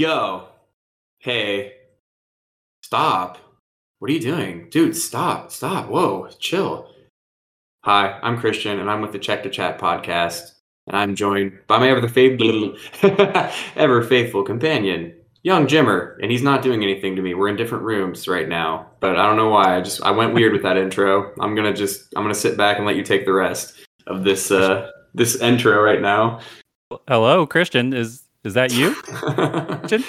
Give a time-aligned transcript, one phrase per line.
[0.00, 0.48] Yo,
[1.18, 1.74] hey,
[2.82, 3.36] stop.
[3.98, 4.68] What are you doing?
[4.70, 5.90] Dude, stop, stop.
[5.90, 6.90] Whoa, chill.
[7.84, 10.52] Hi, I'm Christian, and I'm with the Check to Chat podcast,
[10.86, 12.76] and I'm joined by my ever faithful,
[13.76, 17.34] ever faithful companion, young Jimmer, and he's not doing anything to me.
[17.34, 19.76] We're in different rooms right now, but I don't know why.
[19.76, 21.34] I just I went weird with that intro.
[21.40, 23.74] I'm gonna just I'm gonna sit back and let you take the rest
[24.06, 26.40] of this uh this intro right now.
[27.06, 27.92] Hello, Christian.
[27.92, 28.94] Is is that you?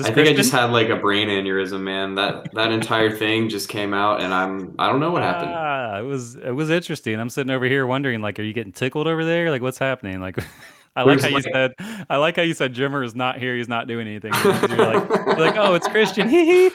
[0.00, 2.14] I think I just had like a brain aneurysm, man.
[2.14, 5.50] That that entire thing just came out, and I'm I don't know what happened.
[5.52, 7.18] Ah, it was it was interesting.
[7.18, 9.50] I'm sitting over here wondering, like, are you getting tickled over there?
[9.50, 10.20] Like, what's happening?
[10.20, 10.38] Like,
[10.98, 11.74] I like how you said.
[12.10, 13.56] I like how you said Jimmer is not here.
[13.56, 14.32] He's not doing anything.
[14.44, 16.28] You're like, you're like, oh, it's Christian.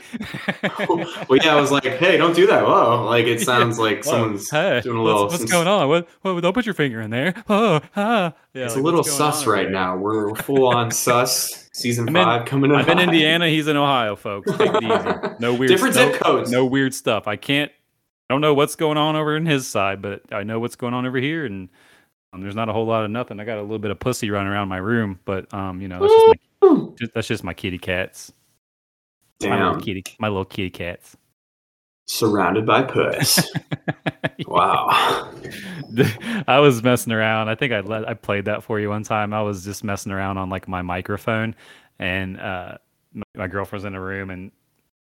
[1.29, 2.63] Well, yeah, I was like, hey, don't do that.
[2.63, 5.23] Whoa, like it sounds like Whoa, someone's hey, doing a little.
[5.27, 5.87] what's, what's going on?
[5.89, 6.39] What, what?
[6.41, 7.33] Don't put your finger in there.
[7.49, 8.33] Oh, ah.
[8.53, 9.71] Yeah, It's like, a little sus right there?
[9.71, 9.97] now.
[9.97, 11.69] We're full on sus.
[11.73, 12.77] Season I'm in- five coming in.
[12.77, 12.99] I'm in.
[12.99, 13.47] Indiana.
[13.49, 14.51] He's in Ohio, folks.
[14.57, 15.35] Take it easy.
[15.39, 16.13] No weird Different stuff.
[16.13, 16.51] zip codes.
[16.51, 17.27] No weird stuff.
[17.27, 17.71] I can't.
[18.29, 20.93] I don't know what's going on over in his side, but I know what's going
[20.93, 21.69] on over here, and
[22.33, 23.39] um, there's not a whole lot of nothing.
[23.39, 25.99] I got a little bit of pussy running around my room, but um, you know,
[25.99, 28.31] that's just my just, that's just my kitty cats.
[29.41, 29.81] My little Damn.
[29.81, 31.17] kitty, my little kitty cats.
[32.07, 33.51] Surrounded by puss.
[34.47, 35.31] wow.
[36.47, 37.49] I was messing around.
[37.49, 39.33] I think I let I played that for you one time.
[39.33, 41.55] I was just messing around on like my microphone,
[41.99, 42.77] and uh,
[43.13, 44.51] my, my girlfriend's in the room, and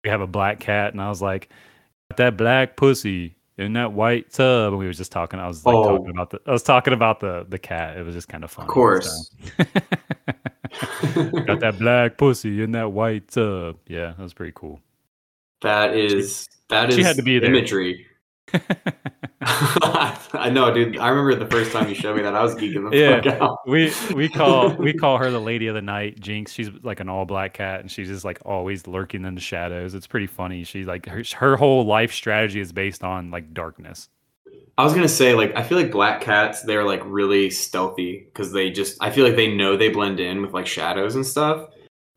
[0.04, 1.50] we have a black cat, and I was like,
[2.16, 5.38] that black pussy in that white tub," and we were just talking.
[5.40, 5.96] I was like Oh.
[5.96, 6.40] talking about the.
[6.46, 7.96] I was talking about the the cat.
[7.96, 9.30] It was just kind of fun Of course.
[11.14, 13.78] Got that black pussy in that white tub.
[13.86, 14.80] Yeah, that was pretty cool.
[15.62, 17.50] that is that is she had to be there.
[17.54, 18.06] imagery.
[19.42, 20.98] I know, dude.
[20.98, 22.34] I remember the first time you showed me that.
[22.34, 23.22] I was geeking the Yeah.
[23.22, 23.58] fuck out.
[23.66, 27.08] we we call we call her the lady of the night jinx she's like an
[27.08, 30.64] all black cat and she's just like always lurking in the shadows it's pretty funny
[30.64, 34.08] she's like her, her whole life strategy is based on like darkness
[34.78, 38.52] I was gonna say, like, I feel like black cats, they're like really stealthy because
[38.52, 41.70] they just, I feel like they know they blend in with like shadows and stuff.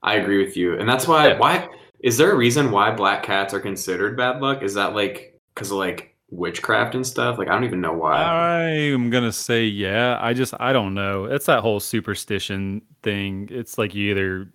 [0.04, 1.30] I agree with you, and that's why.
[1.30, 1.38] Yeah.
[1.38, 1.70] Why
[2.02, 4.62] is there a reason why black cats are considered bad luck?
[4.62, 7.38] Is that like because like witchcraft and stuff?
[7.38, 8.22] Like, I don't even know why.
[8.22, 13.48] i am gonna say yeah i just i don't know it's that whole superstition thing
[13.52, 14.48] it's like you either are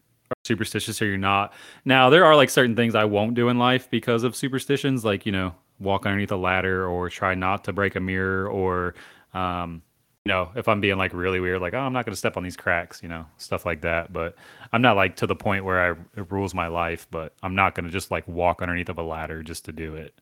[0.44, 1.52] superstitious or you're not
[1.84, 5.26] now there are like certain things i won't do in life because of superstitions like
[5.26, 8.94] you know walk underneath a ladder or try not to break a mirror or
[9.34, 9.82] um
[10.26, 12.42] you know, if I'm being like really weird, like, oh, I'm not to step on
[12.42, 14.10] these cracks, you know, stuff like that.
[14.10, 14.36] But
[14.72, 17.74] I'm not like to the point where I it rules my life, but I'm not
[17.84, 20.18] to just like walk underneath of a ladder just to do it.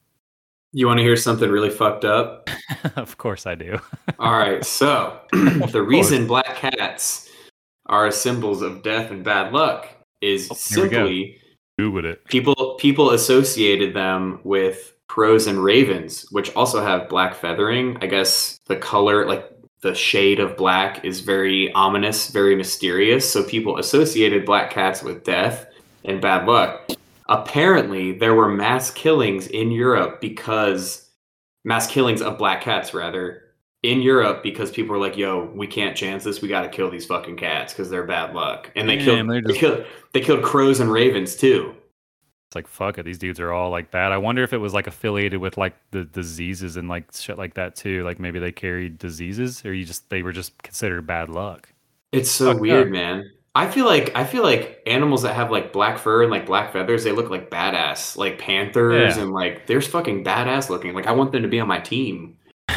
[0.72, 2.48] You want to hear something really fucked up?
[2.96, 3.78] of course I do.
[4.18, 7.28] All right, so the reason black cats
[7.86, 9.88] are symbols of death and bad luck
[10.20, 10.96] is Oh, here we go.
[11.06, 11.38] simply
[11.78, 12.24] do with it.
[12.26, 17.98] people people associated them with crows and ravens, which also have black feathering.
[18.00, 19.50] I guess the color, like
[19.82, 23.30] the shade of black, is very ominous, very mysterious.
[23.30, 25.66] So people associated black cats with death
[26.06, 26.88] and bad luck.
[27.32, 31.10] Apparently, there were mass killings in Europe because
[31.64, 33.42] mass killings of black cats, rather,
[33.82, 36.42] in Europe because people were like, "Yo, we can't chance this.
[36.42, 39.30] We got to kill these fucking cats because they're bad luck." And they Damn, killed,
[39.30, 41.74] they're they killed, they killed crows and ravens too.
[42.48, 44.12] It's like fuck it, these dudes are all like bad.
[44.12, 47.54] I wonder if it was like affiliated with like the diseases and like shit like
[47.54, 48.04] that too.
[48.04, 51.72] Like maybe they carried diseases, or you just they were just considered bad luck.
[52.12, 52.92] It's so Fucked weird, up.
[52.92, 53.30] man.
[53.54, 56.72] I feel like I feel like animals that have like black fur and like black
[56.72, 58.16] feathers, they look like badass.
[58.16, 59.22] Like panthers Yeah.
[59.22, 60.94] and like they're fucking badass looking.
[60.94, 62.36] Like I want them to be on my team.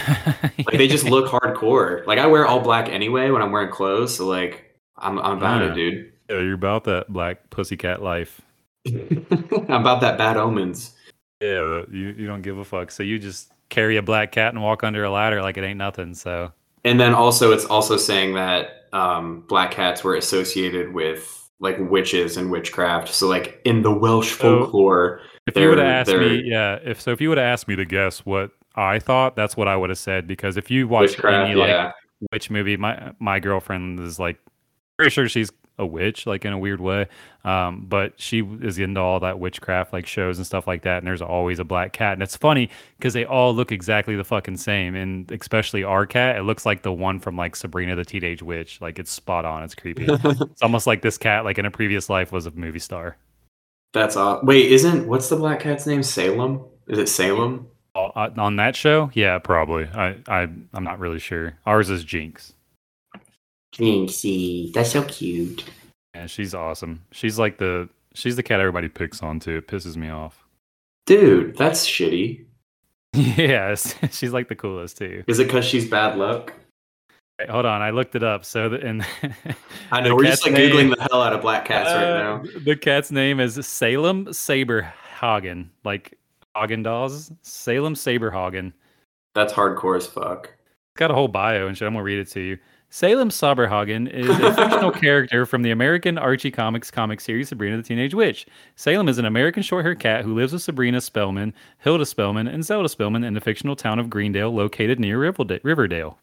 [0.65, 2.05] Like they just look hardcore.
[2.07, 5.61] Like I wear all black anyway when I'm wearing clothes, so like I'm I'm about
[5.61, 5.71] Yeah.
[5.71, 6.11] it, dude.
[6.29, 8.41] Yeah, you're about that black pussycat life.
[8.87, 10.95] I'm about that bad omens.
[11.41, 12.91] Yeah, you, you don't give a fuck.
[12.91, 15.77] So you just carry a black cat and walk under a ladder like it ain't
[15.77, 16.13] nothing.
[16.15, 16.51] So
[16.83, 22.37] And then also it's also saying that um, black cats were associated with like witches
[22.37, 23.09] and witchcraft.
[23.09, 26.79] So like in the Welsh So- folklore, if you would have asked they're- me, yeah,
[26.83, 29.67] if so, if you would have asked me to guess what I thought, that's what
[29.67, 30.27] I would have said.
[30.27, 31.91] Because if you watch witchcraft, any like yeah.
[32.31, 34.37] witch movie, my my girlfriend is like
[34.97, 37.07] pretty sure she's a witch, like in a weird way.
[37.43, 40.99] Um, but she is into all that witchcraft like shows and stuff like that.
[40.99, 44.23] And there's always a black cat, and it's funny because they all look exactly the
[44.23, 44.95] fucking same.
[44.95, 48.81] And especially our cat, it looks like the one from like Sabrina the Teenage Witch.
[48.81, 49.63] Like it's spot on.
[49.63, 50.05] It's creepy.
[50.09, 53.17] it's almost like this cat, like in a previous life, was a movie star.
[53.93, 54.41] That's all.
[54.43, 56.03] Wait, isn't what's the black cat's name?
[56.03, 56.63] Salem?
[56.87, 57.67] Is it Salem?
[57.95, 59.85] Oh, uh, on that show, yeah, probably.
[59.85, 61.57] I, I, I'm not really sure.
[61.65, 62.53] Ours is Jinx.
[63.77, 65.65] Jinxie, that's so cute.
[66.15, 67.01] Yeah, she's awesome.
[67.11, 69.57] She's like the she's the cat everybody picks on too.
[69.57, 70.45] It pisses me off.
[71.05, 72.45] Dude, that's shitty.
[73.13, 75.23] yes, she's like the coolest too.
[75.27, 76.53] Is it because she's bad luck?
[77.39, 78.45] Wait, hold on, I looked it up.
[78.45, 79.05] So the, and
[79.91, 82.37] I know we're just like name- googling the hell out of black cats right Uh,
[82.37, 82.43] now.
[82.63, 86.17] The cat's name is Salem Saberhagen, like
[86.55, 87.35] Häagen-Dazs.
[87.41, 88.71] Salem Saberhagen.
[89.33, 90.45] That's hardcore as fuck.
[90.45, 91.85] It's got a whole bio and shit.
[91.87, 92.57] I'm gonna read it to you.
[92.89, 97.83] Salem Saberhagen is a fictional character from the American Archie Comics comic series Sabrina the
[97.83, 98.45] Teenage Witch.
[98.75, 102.87] Salem is an American short-haired cat who lives with Sabrina Spellman, Hilda Spellman, and Zelda
[102.87, 106.17] Spellman in the fictional town of Greendale, located near Riverdale.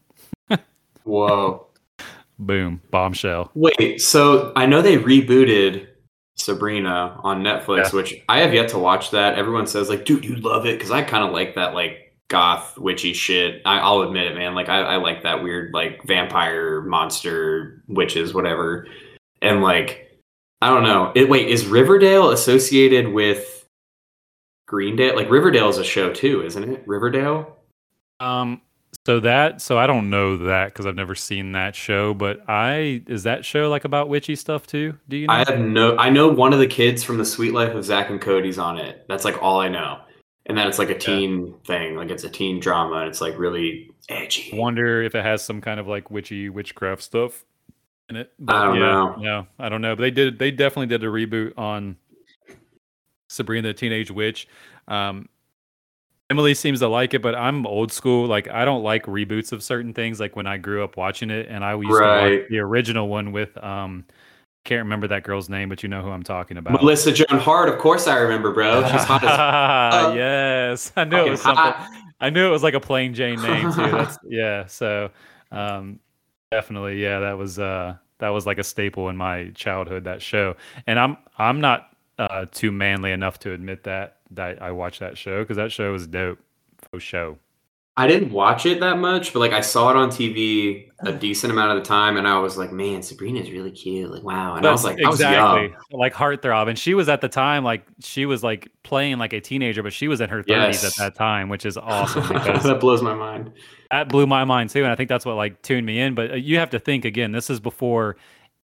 [1.04, 1.66] Whoa.
[2.38, 3.50] Boom, bombshell.
[3.54, 5.86] Wait, so I know they rebooted
[6.36, 7.96] Sabrina on Netflix, Yeah.
[7.96, 9.34] which I have yet to watch that.
[9.38, 12.78] Everyone says like, dude, you love it because I kind of like that like goth
[12.78, 13.60] witchy shit.
[13.66, 14.54] I, I'll admit it, man.
[14.54, 18.88] Like I, I like that weird like vampire monster witches, whatever.
[19.42, 20.18] And like,
[20.62, 21.12] I don't know.
[21.14, 23.68] It, wait, is Riverdale associated with
[24.66, 25.14] Greendale?
[25.14, 26.82] Like Riverdale is a show too, isn't it?
[26.86, 27.58] Riverdale.
[28.18, 28.62] Um,
[29.04, 32.14] so that so I don't know that because I've never seen that show.
[32.14, 34.98] But I is that show like about witchy stuff too?
[35.08, 35.34] Do you know?
[35.34, 35.98] I have no.
[35.98, 38.78] I know one of the kids from the Suite Life of Zack and Cody's on
[38.78, 39.04] it.
[39.08, 40.00] That's like all I know.
[40.46, 43.38] And then it's like a teen thing, like it's a teen drama, and it's like
[43.38, 44.50] really edgy.
[44.58, 47.44] wonder if it has some kind of like witchy witchcraft stuff
[48.08, 48.32] in it.
[48.48, 49.14] I don't know.
[49.18, 49.94] No, I don't know.
[49.94, 50.38] But they did.
[50.40, 51.96] They definitely did a reboot on
[53.28, 54.48] Sabrina the Teenage Witch.
[54.88, 55.28] Um,
[56.28, 58.26] Emily seems to like it, but I'm old school.
[58.26, 60.18] Like I don't like reboots of certain things.
[60.18, 62.40] Like when I grew up watching it, and I used to Right.
[62.40, 64.04] watch the original one with um,
[64.64, 66.74] can't remember that girl's name, but you know who I'm talking about.
[66.74, 68.82] Melissa Joan Hart, of course I remember, bro.
[68.82, 69.30] She's hot as
[70.04, 70.14] fuck.
[70.14, 71.56] yes, I knew it was something.
[71.56, 71.90] hot.
[72.20, 73.90] I knew it was like a plain Jane name too.
[73.90, 74.66] That's yeah.
[74.66, 75.10] So
[75.50, 75.98] um,
[76.50, 80.04] definitely, yeah, that was uh, that was like a staple in my childhood.
[80.04, 80.56] That show,
[80.86, 85.18] and I'm I'm not uh, too manly enough to admit that that I watched that
[85.18, 86.38] show because that show was dope.
[86.90, 87.38] For show.
[87.94, 91.52] I didn't watch it that much, but like I saw it on TV a decent
[91.52, 94.10] amount of the time, and I was like, man, Sabrina's really cute.
[94.10, 94.54] Like, wow.
[94.54, 95.74] And I was like, I was young.
[95.90, 99.40] like heartthrob, and she was at the time like she was like playing like a
[99.40, 100.84] teenager, but she was in her 30s Yes.
[100.84, 103.52] at that time, which is awesome that blows my mind.
[103.90, 106.30] that blew my mind too and i think that's what like tuned me in but
[106.30, 108.16] uh, you have to think again this is before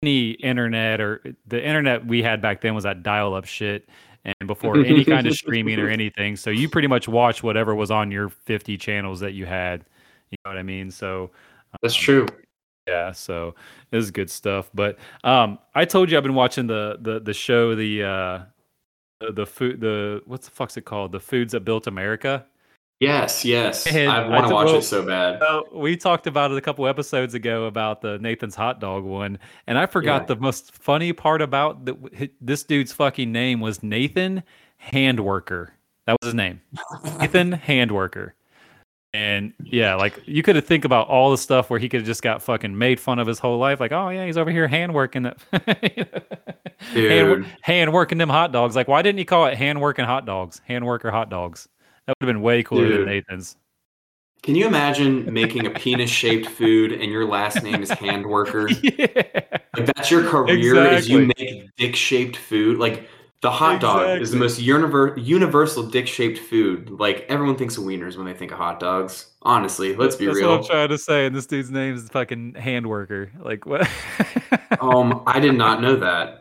[0.03, 3.87] any internet or the internet we had back then was that dial-up shit
[4.25, 6.37] and before any kind of streaming or anything.
[6.37, 9.85] So you pretty much watch whatever was on your 50 channels that you had.
[10.31, 10.91] You know what i mean?
[10.91, 11.31] So
[11.83, 12.27] That's um, true.
[12.87, 13.55] yeah so
[13.91, 14.71] this is good stuff.
[14.75, 18.39] But um i told you i've been watching the the the show the uh
[19.21, 21.13] the, the food the what's the fuck's it called?
[21.13, 22.47] The foods that built america
[23.01, 23.87] Yes, yes.
[23.93, 25.41] And I want to watch well- it so bad.
[25.73, 29.79] We talked about it a couple episodes ago about the Nathan's hot dog one, and
[29.79, 30.35] I forgot Yeah.
[30.35, 34.43] the most funny part about the, this dude's fucking name was Nathan
[34.93, 35.71] Handworker.
[36.07, 36.61] That was his name,
[37.19, 38.33] Nathan Handworker.
[39.13, 42.07] And yeah, like you could have think about all the stuff where he could have
[42.07, 43.81] just got fucking made fun of his whole life.
[43.81, 45.39] Like, oh yeah, he's over here hand working that,
[46.93, 48.77] hand, hand working them hot dogs.
[48.77, 50.61] Like, why didn't he call it hand working hot dogs?
[50.67, 51.69] Hand worker hot dogs.
[52.11, 53.01] That would have been way cooler Dude.
[53.03, 53.57] than Nathan's.
[54.43, 58.69] Can you imagine making a penis shaped food and your last name is hand worker?
[58.83, 59.07] yeah.
[59.77, 62.79] Like that's your career is you make dick shaped food.
[62.79, 63.09] Like
[63.43, 66.91] the hot dog is the most univer- universal dick shaped food.
[66.91, 69.31] Like everyone thinks of wieners when they think of hot dogs.
[69.43, 70.51] Honestly, let's be That's real.
[70.51, 71.27] what I'm trying to say.
[71.27, 73.31] And this dude's name is fucking hand worker.
[73.39, 73.89] Like what?
[74.81, 76.40] um, I did not know that.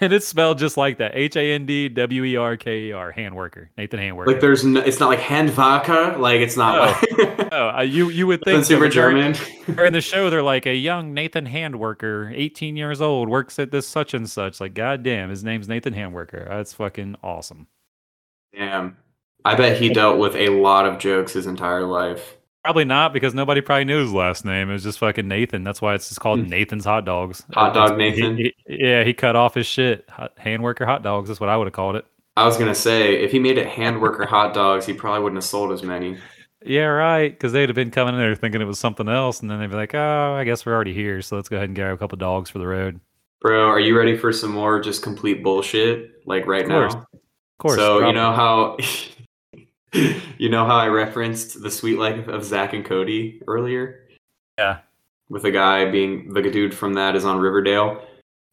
[0.00, 1.12] And it's spelled just like that.
[1.14, 3.10] H A N D W E R K E R.
[3.10, 3.70] Hand worker.
[3.76, 4.32] Nathan hand worker.
[4.32, 6.18] Like there's no, it's not like Handwerker.
[6.18, 9.36] Like it's not like oh, uh, you you would think super German.
[9.66, 13.86] during the show, they're like a young Nathan Handworker, 18 years old, works at this
[13.86, 14.60] such and such.
[14.60, 16.48] Like, goddamn, his name's Nathan Handworker.
[16.48, 17.66] That's fucking awesome.
[18.54, 18.96] Damn.
[19.44, 22.36] I bet he dealt with a lot of jokes his entire life.
[22.64, 24.68] Probably not because nobody probably knew his last name.
[24.68, 25.64] It was just fucking Nathan.
[25.64, 26.48] That's why it's just called Hmm.
[26.48, 27.42] Nathan's Hot Dogs.
[27.54, 28.36] Hot Dog That's- he- Nathan?
[28.36, 30.04] he- yeah, he cut off his shit.
[30.10, 31.28] Hot, hand worker hot dogs.
[31.28, 32.04] That's what I would have called it.
[32.36, 35.38] I was gonna say if he made it hand worker hot dogs, he probably wouldn't
[35.38, 36.16] have sold as many.
[36.64, 37.30] Yeah, right.
[37.32, 39.70] Because they'd have been coming in there thinking it was something else, and then they'd
[39.70, 41.96] be like, "Oh, I guess we're already here, so let's go ahead and grab a
[41.96, 43.00] couple dogs for the road."
[43.40, 46.10] Bro, are you ready for some more just complete bullshit?
[46.26, 46.84] Like right Of now?
[46.86, 47.06] Of
[47.58, 47.76] course.
[47.76, 48.76] So drop you know how
[49.92, 54.06] you know how I referenced the Suite Life of Zack and Cody earlier?
[54.58, 54.78] Yeah.
[55.28, 58.02] With the guy being the dude from that is on Riverdale.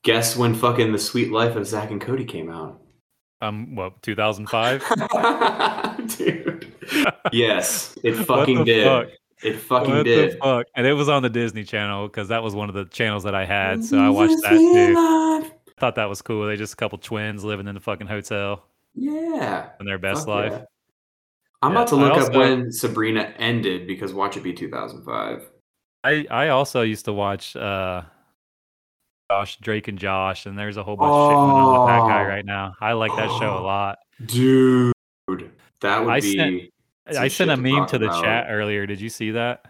[0.03, 2.81] Guess when fucking the Suite Life of Zack and Cody came out?
[3.41, 4.83] um, what 2005?
[6.17, 6.73] Dude.
[7.31, 8.83] Yes, it fucking did.
[8.85, 9.07] fuck?
[9.43, 10.39] It fucking what did.
[10.39, 10.65] fuck?
[10.75, 13.35] And it was on the Disney Channel because that was one of the channels that
[13.35, 15.51] I had, so I watched that too.
[15.79, 16.47] thought that was cool.
[16.47, 18.65] They just a couple twins living in the fucking hotel
[18.95, 19.69] Yeah.
[19.79, 20.51] in their best Fuck life.
[20.53, 20.65] yeah.
[21.61, 25.49] I'm Yeah, about to look up when Sabrina ended because watch it be 2005.
[26.03, 28.03] I I also used to watch uh
[29.31, 31.99] Josh Drake and Josh, and there's a whole bunch of shit going on with that
[32.15, 32.27] guy Oh.
[32.27, 32.73] right now.
[32.79, 33.63] I like that show a Oh.
[33.65, 33.97] lot.
[34.25, 34.93] Dude,
[35.81, 36.35] that would I be.
[36.37, 36.61] sent-
[37.17, 38.23] I sent a meme to the about.
[38.23, 38.85] chat earlier.
[38.85, 39.65] Did you see that?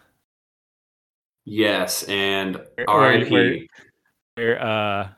[1.46, 3.29] Yes, and Where- R.I.P.
[3.32, 3.58] where-
[4.36, 5.10] Where uh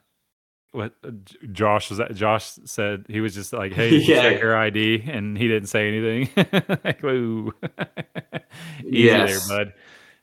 [0.72, 1.12] what uh,
[1.52, 4.22] Josh was that Josh said he was just like, Hey, Yeah.
[4.22, 6.30] check her ID and he didn't say anything.
[6.84, 7.04] like.
[8.84, 9.48] Easy Yes.
[9.48, 9.74] there, bud.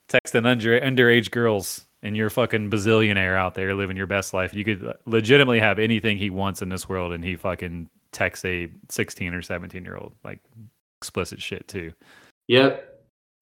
[0.09, 4.55] Texting under underage girls and you're a fucking bazillionaire out there living your best life.
[4.55, 8.69] You could legitimately have anything he wants in this world and he fucking texts a
[8.88, 10.41] 16 or 17 year old like
[11.00, 11.93] explicit shit too.
[12.49, 12.93] Yep.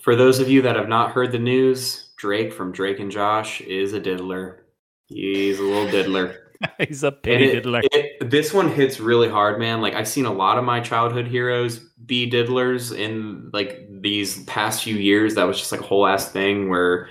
[0.00, 3.60] For those of you that have not heard the news, Drake from Drake and Josh
[3.62, 4.64] is a diddler.
[5.06, 6.43] He's a little diddler.
[6.88, 7.82] He's a pity it- diddler.
[7.92, 9.80] it- this one hits really hard, man.
[9.80, 14.82] Like I've seen a lot of my childhood heroes be diddlers in like these past
[14.84, 15.34] few years.
[15.34, 17.08] That was just like a whole ass thing where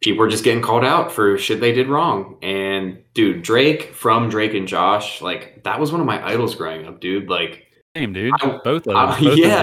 [0.00, 2.36] people were just getting called out for shit they did wrong.
[2.42, 6.86] And dude, Drake from Drake and Josh, like that was one of my idols growing
[6.86, 7.28] up, dude.
[7.28, 8.32] Like Same, dude.
[8.40, 8.94] I- both of them.
[8.94, 9.20] both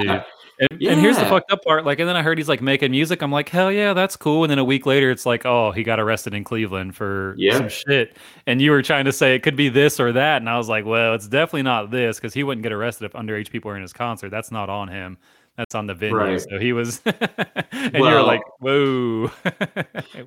[0.10, 0.26] of
[0.60, 0.90] them, yeah.
[0.90, 1.86] And, and here's the fucked up part.
[1.86, 3.22] Like, and then I heard he's like making music.
[3.22, 4.44] I'm like, hell yeah, that's cool.
[4.44, 7.58] And then a week later, it's like, oh, he got arrested in Cleveland for Yeah.
[7.58, 8.18] some shit.
[8.48, 10.70] And you were trying to say it could be this or that, and I was
[10.70, 13.76] like, well, it's definitely not this because he wouldn't get arrested if underage people were
[13.76, 14.30] in his concert.
[14.30, 15.18] That's not on him.
[15.58, 16.16] That's on the venue.
[16.18, 16.42] Right.
[16.42, 19.28] So he was, and you're like, whoa.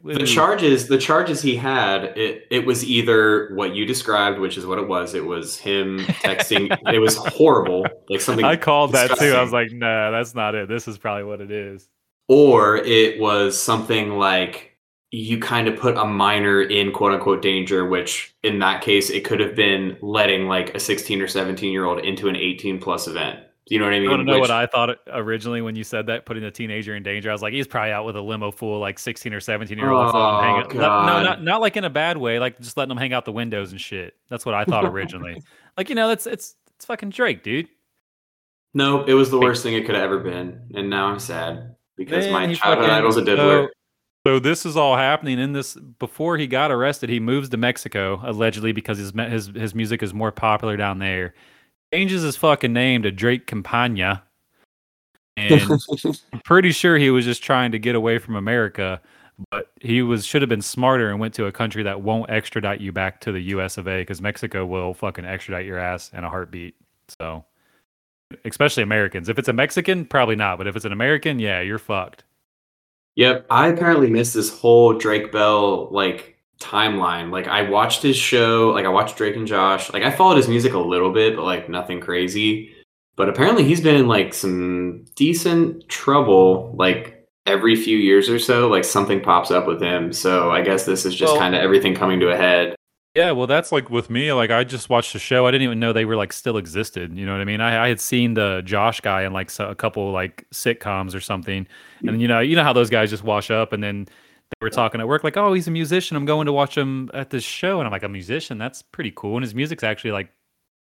[0.05, 4.65] the charges the charges he had it it was either what you described which is
[4.65, 9.19] what it was it was him texting it was horrible like something I called that
[9.19, 9.33] too.
[9.33, 10.69] I was like, nah, that's not it.
[10.69, 11.89] This is probably what it is.
[12.29, 14.77] or it was something like
[15.11, 19.25] you kind of put a minor in quote unquote danger which in that case it
[19.25, 23.09] could have been letting like a 16 or 17 year old into an 18 plus
[23.09, 23.41] event
[23.71, 25.77] you know what i mean You want to know Which- what I thought originally when
[25.77, 27.29] you said that, putting a teenager in danger?
[27.31, 29.91] I was like, he's probably out with a limo full like 16 or 17 year
[29.91, 30.13] olds.
[30.15, 30.63] Oh.
[30.75, 30.79] No,
[31.23, 33.73] not, not like in a bad way, like just letting them hang out the windows
[33.73, 34.15] and shit.
[34.29, 35.43] That's what I thought originally.
[35.77, 37.69] like, you know, that's it's it's fucking Drake, dude.
[38.75, 41.75] no it was the worst thing it could have ever been and now i'm sad
[41.97, 43.69] because Man, my childhood idol's a diddler
[44.27, 47.09] So, so this is all happening in this before he got arrested.
[47.09, 51.35] He moves to Mexico allegedly because his his his music is more popular down there.
[51.93, 54.23] Changes his fucking name to Drake Campana,
[55.37, 55.63] and
[56.33, 59.01] I'm pretty sure he was just trying to get away from America.
[59.51, 62.81] But he was should have been smarter and went to a country that won't extradite
[62.81, 63.79] you back to the U.S.
[63.79, 64.01] of A.
[64.01, 66.75] Because Mexico will fucking extradite your ass in a heartbeat.
[67.21, 67.45] So,
[68.45, 69.29] especially Americans.
[69.29, 70.59] If it's a Mexican, probably not.
[70.59, 72.25] But if it's an American, yeah, you're fucked.
[73.15, 77.31] Yep, I apparently missed this whole Drake Bell like timeline.
[77.31, 79.93] Like I watched his show, like I watched Drake and Josh.
[79.93, 82.75] Like I followed his music a little bit, but like nothing crazy.
[83.17, 88.69] But apparently he's been in like some decent trouble like every few years or so,
[88.69, 90.13] like something pops up with him.
[90.13, 92.75] So I guess this is just Well- kind of everything coming to a head.
[93.15, 94.33] Yeah, well, that's like with me.
[94.33, 95.45] Like, I just watched the show.
[95.45, 97.17] I didn't even know they were like still existed.
[97.19, 97.61] You know what I mean?
[97.61, 101.21] I, I had seen the Josh guy in like so, a couple like sitcoms or
[101.21, 101.67] something,
[102.03, 102.21] and mm.
[102.21, 104.07] you know, you know how those guys just wash up, and then
[104.51, 106.17] they were talking at work like, "Oh, he's a musician.
[106.17, 108.59] I'm going to watch him at this show," and I'm like, "A musician?
[108.59, 110.31] That's pretty cool." And his music's actually like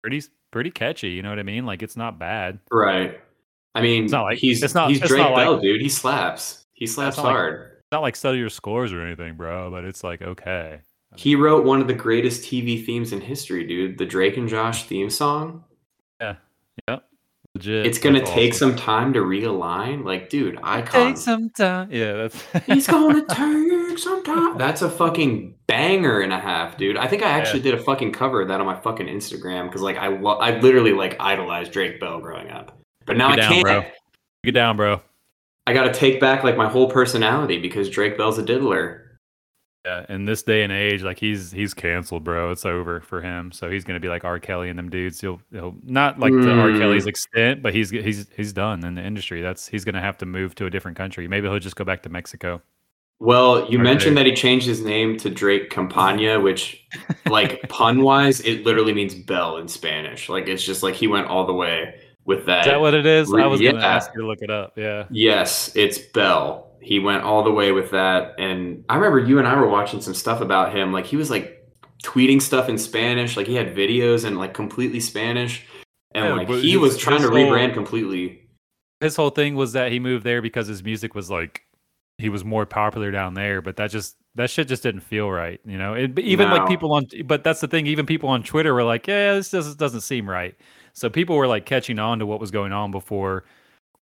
[0.03, 1.11] pretty pretty catchy.
[1.11, 1.67] You know what I mean?
[1.67, 2.59] Like, it's not bad.
[2.71, 3.21] Right.
[3.75, 5.81] I mean, It's not like- he's it's not- he's it's Drake not like- Bell, dude.
[5.81, 6.65] He slaps.
[6.75, 7.71] He slaps not like- hard.
[7.79, 9.71] It's not like your scores or anything, bro.
[9.71, 10.81] But it's like okay.
[11.17, 13.99] He wrote one of the greatest TV themes in history, dude.
[13.99, 15.65] The Drake and Josh theme song.
[17.55, 17.63] Yep.
[17.63, 17.87] Legit.
[17.87, 18.71] It's gonna That's take awesome.
[18.71, 20.05] some time to realign.
[20.05, 21.07] Like, dude, icon.
[21.09, 21.89] Take some time.
[21.91, 22.43] Yeah, that's.
[22.67, 24.59] He's gonna take some time.
[24.59, 26.97] That's a fucking banger and a half, dude.
[26.97, 29.83] I think I actually did a fucking cover of that on my fucking Instagram because,
[29.83, 33.43] like, I lo- I literally like idolized Drake Bell growing up, but now Get I
[33.43, 33.65] down, can't.
[33.65, 33.85] bro.
[34.43, 35.01] Get down, bro.
[35.67, 39.04] I got to take back like my whole personality because Drake Bell's a diddler.
[39.85, 42.51] Yeah, in this day and age, like he's he's canceled, bro.
[42.51, 43.53] It's over for him.
[43.53, 44.39] So he's gonna be like R.
[44.39, 45.21] Kelly and them dudes.
[45.21, 46.69] He'll he'll not like to R.
[46.69, 46.79] Mm.
[46.79, 49.43] Kelly's extent, but he's he's he's done in the industry.
[49.43, 51.29] That's he's gonna have to move to a different country.
[51.29, 52.63] Maybe he'll just go back to Mexico.
[53.21, 56.85] Well, you mentioned that he changed his name to Drake Campana, which,
[57.27, 60.29] like, pun wise, it literally means bell in Spanish.
[60.29, 62.67] Like, it's just like he went all the way with that.
[62.67, 63.33] Is that what it is?
[63.33, 63.87] I was gonna Yeah.
[63.87, 64.73] ask you to look it up.
[64.77, 65.05] Yeah.
[65.11, 66.64] Yes, it's Bell.
[66.85, 68.39] He went all the way with that.
[68.39, 70.93] And I remember you and I were watching some stuff about him.
[70.93, 71.67] Like, he was like
[72.03, 73.37] tweeting stuff in Spanish.
[73.37, 75.65] Like, he had videos and like completely Spanish.
[76.15, 78.41] And Yeah, like, he his- was trying to whole- rebrand completely.
[79.01, 81.63] His whole thing was that he moved there because his music was like
[82.19, 85.61] he was more popular down there, but that just that shit just didn't feel right,
[85.67, 85.95] you know.
[85.95, 86.57] It, even No.
[86.57, 87.87] like people on, but that's the thing.
[87.89, 90.55] Even people on Twitter were like, "Yeah, this doesn't doesn't seem right."
[90.93, 93.45] So people were like catching on to what was going on before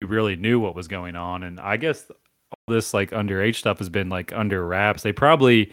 [0.02, 2.10] we really knew what was going on, and I guess
[2.52, 5.04] all this like underage stuff has been like under wraps.
[5.04, 5.72] They probably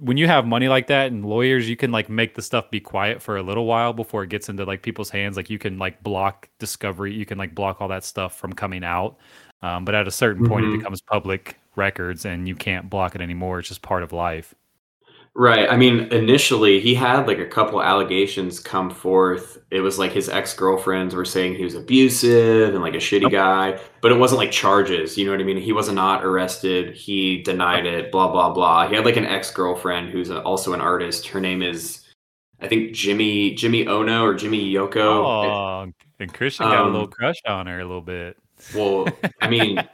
[0.00, 2.80] when you have money like that and lawyers, you can like make the stuff be
[2.80, 5.36] quiet for a little while before it gets into like people's hands.
[5.36, 8.84] Like you can like block discovery, you can like block all that stuff from coming
[8.84, 9.16] out.
[9.62, 10.74] Um, but at a certain point, Mhm.
[10.74, 13.58] it becomes public records, and you can't block it anymore.
[13.60, 14.54] It's just part of life.
[15.38, 15.70] Right.
[15.70, 19.58] I mean, initially he had like a couple allegations come forth.
[19.70, 23.78] It was like his ex-girlfriends were saying he was abusive and like a shitty guy,
[24.00, 25.58] but it wasn't like charges, you know what I mean?
[25.58, 26.94] He was not arrested.
[26.96, 28.88] He denied it, blah blah blah.
[28.88, 31.26] He had like an ex-girlfriend who's a, also an artist.
[31.28, 32.00] Her name is
[32.62, 34.96] I think Jimmy Jimmy Ono or Jimmy Yoko.
[34.96, 38.38] Oh, and Christian got a little Um, crush on her a little bit.
[38.74, 39.06] Well,
[39.40, 39.86] I mean,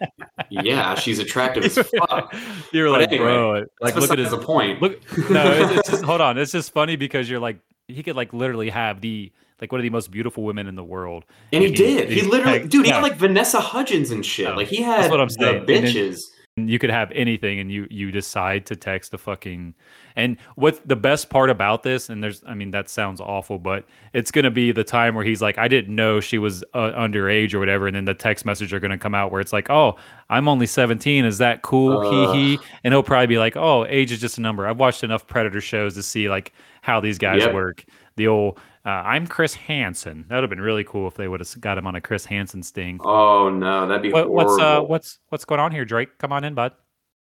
[0.50, 2.34] yeah, she's attractive as fuck.
[2.72, 4.80] You're But like, anyway, bro, Like, look at his point.
[4.80, 5.00] Look,
[5.30, 6.38] no, it's, it's just hold on.
[6.38, 9.82] It's just funny because you're like he could like literally have the like one of
[9.82, 11.24] the most beautiful women in the world.
[11.52, 12.08] and he he- did.
[12.08, 12.84] He he- literally, like, dude.
[12.84, 12.96] He yeah.
[12.96, 14.54] had like Vanessa Hudgens and shit.
[14.56, 15.56] Like he had what I'm the saying.
[15.58, 16.22] And bitches.
[16.56, 19.74] You could have anything, and you you decide to text a fucking.
[20.16, 23.86] And what the best part about this, and there's, I mean, that sounds awful, but
[24.12, 27.54] it's gonna be the time where he's like, I didn't know she was uh, underage
[27.54, 29.96] or whatever, and then the text message are gonna come out where it's like, oh,
[30.28, 31.24] I'm only 17.
[31.24, 32.00] Is that cool?
[32.10, 32.58] Hee hee.
[32.84, 34.66] And he'll probably be like, oh, age is just a number.
[34.66, 37.54] I've watched enough Predator shows to see like how these guys Yep.
[37.54, 37.84] work.
[38.16, 40.24] The old, uh, I'm Chris Hansen.
[40.28, 42.24] That would have been really cool if they would have got him on a Chris
[42.24, 43.00] Hansen sting.
[43.04, 44.34] Oh no, that'd be What, horrible.
[44.34, 46.18] what's uh, what's what's going on here, Drake?
[46.18, 46.72] Come on in, bud.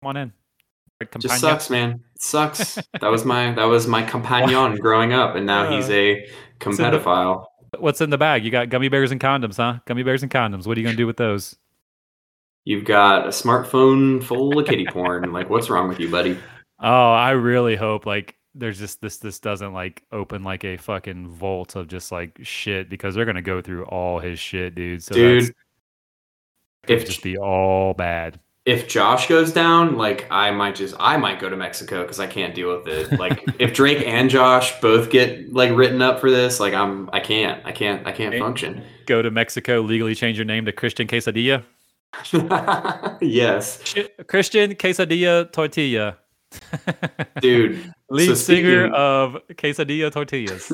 [0.02, 0.32] Come on in.
[1.00, 2.00] Drake Just sucks, man.
[2.14, 2.74] It sucks.
[3.00, 6.26] that was my that was my companion growing up, and now he's a
[6.60, 7.46] competophile.
[7.78, 8.44] What's in the bag?
[8.44, 9.80] You got gummy bears and condoms, huh?
[9.86, 10.66] Gummy bears and condoms.
[10.66, 11.56] What are you gonna do with those?
[12.64, 15.32] You've got a smartphone full of kitty porn.
[15.32, 16.38] Like, what's wrong with you, buddy?
[16.78, 21.28] Oh, I really hope like there's just this this doesn't like open like a fucking
[21.28, 25.02] vault of just like shit because they're gonna go through all his shit, dude.
[25.02, 25.54] So Dude,
[26.88, 28.40] if just be all bad.
[28.64, 32.26] if Josh goes down, like I might just I might go to Mexico because I
[32.26, 33.18] can't deal with it.
[33.18, 37.20] Like if Drake and Josh both get like written up for this, like I'm I
[37.20, 38.82] can't I can't I can't function.
[39.06, 41.62] Go to Mexico, legally change your name to Christian Quesadilla.
[43.20, 43.94] yes,
[44.26, 46.16] Christian Quesadilla Tortilla.
[47.40, 47.92] Dude.
[48.10, 50.64] Lead So singer speaking- of Quesadilla Tortillas.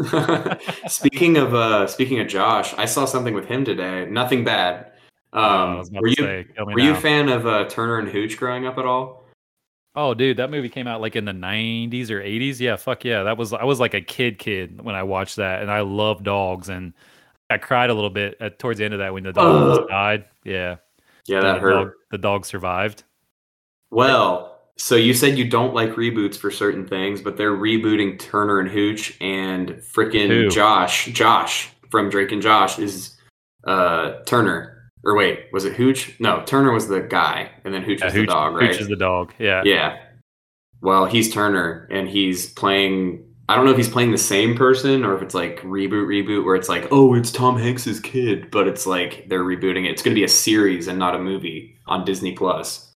[0.92, 4.06] speaking of uh speaking of Josh, I saw something with him today.
[4.10, 4.92] Nothing bad.
[5.32, 8.66] Oh, Um, were you say, were you a fan of uh, Turner and Hooch growing
[8.66, 9.24] up at all?
[9.94, 12.60] Oh, dude, that movie came out like in the '90s or '80s.
[12.60, 15.62] Yeah, fuck yeah, that was I was like a kid, kid when I watched that,
[15.62, 16.92] and I love dogs, and
[17.48, 19.88] I cried a little bit at towards the end of that when the dog Ugh.
[19.88, 20.24] died.
[20.44, 20.76] Yeah,
[21.26, 21.72] Yeah, the that hurt.
[21.84, 23.04] Dog, the dog survived.
[23.90, 28.58] Well, so you said you don't like reboots for certain things, but they're rebooting Turner
[28.58, 30.48] and Hooch and frickin' Who?
[30.48, 31.06] Josh.
[31.06, 33.16] Josh from Drake and Josh is
[33.66, 34.90] uh Turner.
[35.04, 36.14] Or wait, was it Hooch?
[36.20, 38.70] No, Turner was the guy, and then Hooch Yeah, was Hooch, the dog, right?
[38.70, 39.34] Hooch is the dog.
[39.38, 39.62] Yeah.
[39.64, 39.98] yeah.
[40.80, 43.24] Well, he's Turner, and he's playing.
[43.48, 46.44] I don't know if he's playing the same person or if it's like reboot, reboot,
[46.44, 49.90] where it's like, oh, it's Tom Hanks's kid, but it's like they're rebooting it.
[49.90, 52.91] It's going to be a series and not a movie on Disney Plus.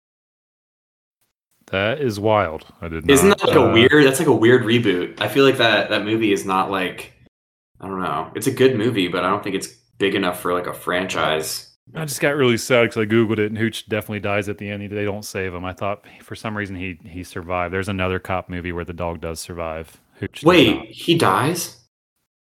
[1.73, 2.67] That is wild.
[2.83, 3.11] I did not.
[3.11, 4.05] Isn't that like a uh, weird?
[4.05, 5.19] That's like a weird reboot.
[5.23, 7.15] I feel like that that movie is not like
[7.81, 8.31] I don't know.
[8.37, 11.75] It's a good movie, but I don't think it's big enough for like a franchise.
[11.95, 14.69] I just got really sad because I googled it, and Hooch definitely dies at the
[14.69, 14.83] end.
[14.93, 15.65] They don't save him.
[15.65, 17.73] I thought for some reason he he survived.
[17.73, 19.99] There's another cop movie where the dog does survive.
[20.17, 20.45] Hooch.
[20.45, 21.79] Wait, he dies?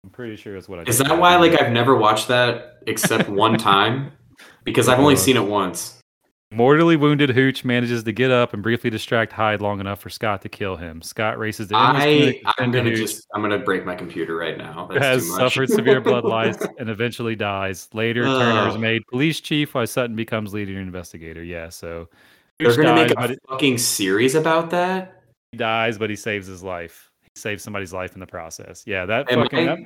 [0.03, 0.83] I'm pretty sure it's what I.
[0.83, 4.11] Is that why like I've never watched that except one time?
[4.65, 6.00] Because I've only seen it once.
[6.53, 10.43] Mortally wounded Hooch manages to get up and briefly distract Hyde long enough for Scott
[10.43, 11.01] to kill him.
[11.01, 14.89] Scott races endless I, I'm gonna Hooch, just I'm gonna break my computer right now.
[14.91, 15.39] That's has too much.
[15.39, 17.89] suffered severe blood loss and eventually dies.
[17.93, 21.45] Later, Turner is made police chief while Sutton becomes leading investigator.
[21.45, 22.09] Yeah, so
[22.59, 25.23] They're gonna dies, make a it- fucking series about that.
[25.53, 27.13] he dies, but he saves his life.
[27.23, 28.83] He saves somebody's life in the process.
[28.89, 29.79] Yeah, that Am fucking I- that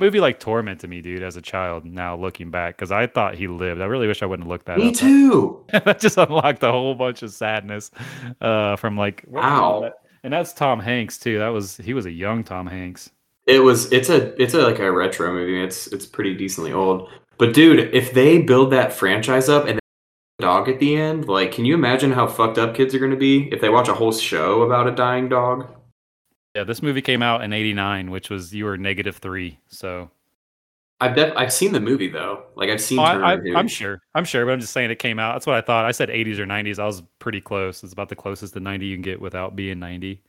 [0.00, 1.84] movie like tormented me, dude, as a child.
[1.84, 3.80] Now looking back, because I thought he lived.
[3.80, 4.94] I really wish I wouldn't have looked that Me up.
[4.94, 5.64] too.
[5.72, 7.90] that just unlocked a whole bunch of sadness
[8.40, 9.92] uh, from like Wow.
[10.22, 11.38] And that's Tom Hanks too.
[11.38, 13.10] That was he was a young Tom Hanks.
[13.46, 15.62] It was it's a it's a like a retro movie.
[15.62, 17.08] It's it's pretty decently old.
[17.38, 19.80] But dude, if they build that franchise up and
[20.40, 23.48] dog at the end, like can you imagine how fucked up kids are gonna be
[23.50, 25.66] if they watch a whole show about a dying dog?
[26.54, 29.58] Yeah, this movie came out in '89, which was you were negative three.
[29.68, 30.10] So
[31.00, 32.44] I've def- I've seen the movie though.
[32.56, 32.98] Like I've seen.
[32.98, 34.02] Oh, I, I'm sure.
[34.14, 35.34] I'm sure, but I'm just saying it came out.
[35.34, 35.86] That's what I thought.
[35.86, 36.78] I said 80s or 90s.
[36.78, 37.82] I was pretty close.
[37.82, 40.22] It's about the closest to 90 you can get without being 90.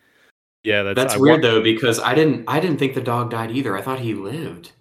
[0.64, 3.52] Yeah, that's, That's I weird though because I didn't I didn't think the dog died
[3.52, 3.76] either.
[3.76, 4.74] I thought he lived.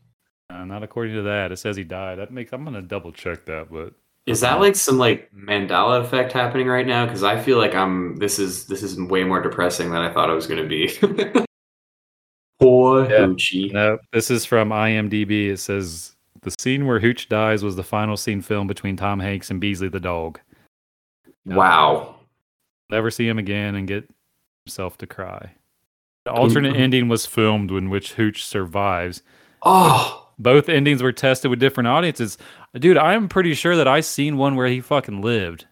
[0.50, 1.52] Uh, not according to that.
[1.52, 2.18] It says he died.
[2.18, 2.52] That makes.
[2.52, 3.94] I'm gonna double check that, but
[4.30, 7.04] Is that like some like Mandela effect happening right now?
[7.04, 10.30] Because I feel like I'm this is this is way more depressing than I thought
[10.30, 11.44] it was going to be.
[12.60, 13.18] Poor Yeah.
[13.26, 13.72] Hoochie.
[13.72, 13.98] no.
[14.12, 15.48] This is from IMDb.
[15.48, 19.50] It says the scene where Hooch dies was the final scene filmed between Tom Hanks
[19.50, 20.38] and Beasley the dog.
[21.44, 22.16] Wow.
[22.90, 24.08] Never see him again and get
[24.64, 25.52] himself to cry.
[26.24, 29.22] The alternate ending was filmed in which Hooch survives.
[29.62, 32.38] Oh, Both endings were tested with different audiences.
[32.74, 35.66] Dude, I'm pretty sure that I seen one where he fucking lived.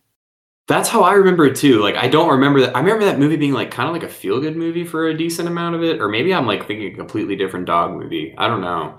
[0.68, 1.80] that's how I remember it too.
[1.80, 2.76] Like I don't remember that.
[2.76, 5.16] I remember that movie being like kind of like a feel good movie for a
[5.16, 8.34] decent amount of it, or maybe I'm like thinking a completely different dog movie.
[8.36, 8.98] I don't know.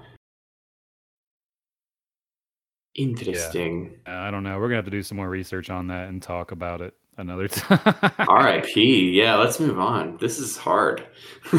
[2.96, 4.00] Interesting.
[4.08, 4.58] Uh, I don't know.
[4.58, 7.48] We're gonna have to do some more research on that and talk about it another
[7.50, 7.80] time.
[8.28, 9.12] R.I.P.
[9.12, 10.18] Yeah, let's move on.
[10.18, 11.06] This is hard.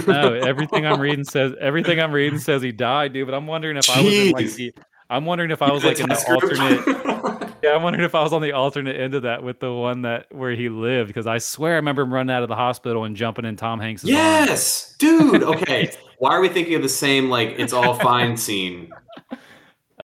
[0.07, 3.27] no, everything I'm reading says everything I'm reading says he died, dude.
[3.27, 4.75] But I'm wondering if I was in like the,
[5.09, 7.41] I'm wondering if I was like in the alternate.
[7.63, 10.01] Yeah, I'm wondering if I was on the alternate end of that with the one
[10.03, 13.05] that where he lived because I swear I remember him running out of the hospital
[13.05, 14.13] and jumping in Tom Hanks' arms.
[14.13, 15.43] yes, dude.
[15.43, 18.91] Okay, why are we thinking of the same like it's all fine scene?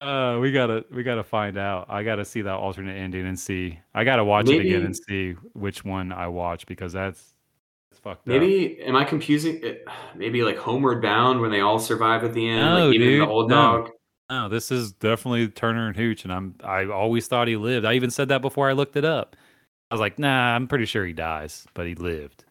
[0.02, 1.86] Uh, we gotta we gotta find out.
[1.88, 3.78] I gotta see that alternate ending and see.
[3.94, 7.34] I gotta watch it again and see which one I watch because that's
[7.90, 8.26] that's fucked up.
[8.26, 9.86] Maybe am I confusing it?
[10.16, 13.26] Maybe like Homeward Bound when they all survive at the end, No, like even the
[13.26, 13.54] old no.
[13.54, 13.90] dog.
[14.28, 17.86] No, this is definitely Turner and Hooch, and I'm I always thought he lived.
[17.86, 19.36] I even said that before I looked it up.
[19.90, 22.44] I was like, nah, I'm pretty sure he dies, but he lived.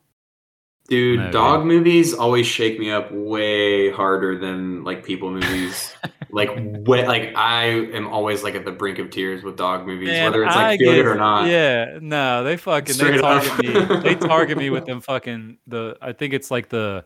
[0.88, 5.94] Dude, No, dog movies always shake me up way harder than like people movies.
[6.32, 10.10] like way, like I am always like at the brink of tears with dog movies,
[10.10, 11.48] Man, whether it's like feel good or not.
[11.48, 14.02] Yeah, no, they fucking they Straight target me.
[14.02, 15.98] They target me with them fucking the.
[16.02, 17.06] I think it's like the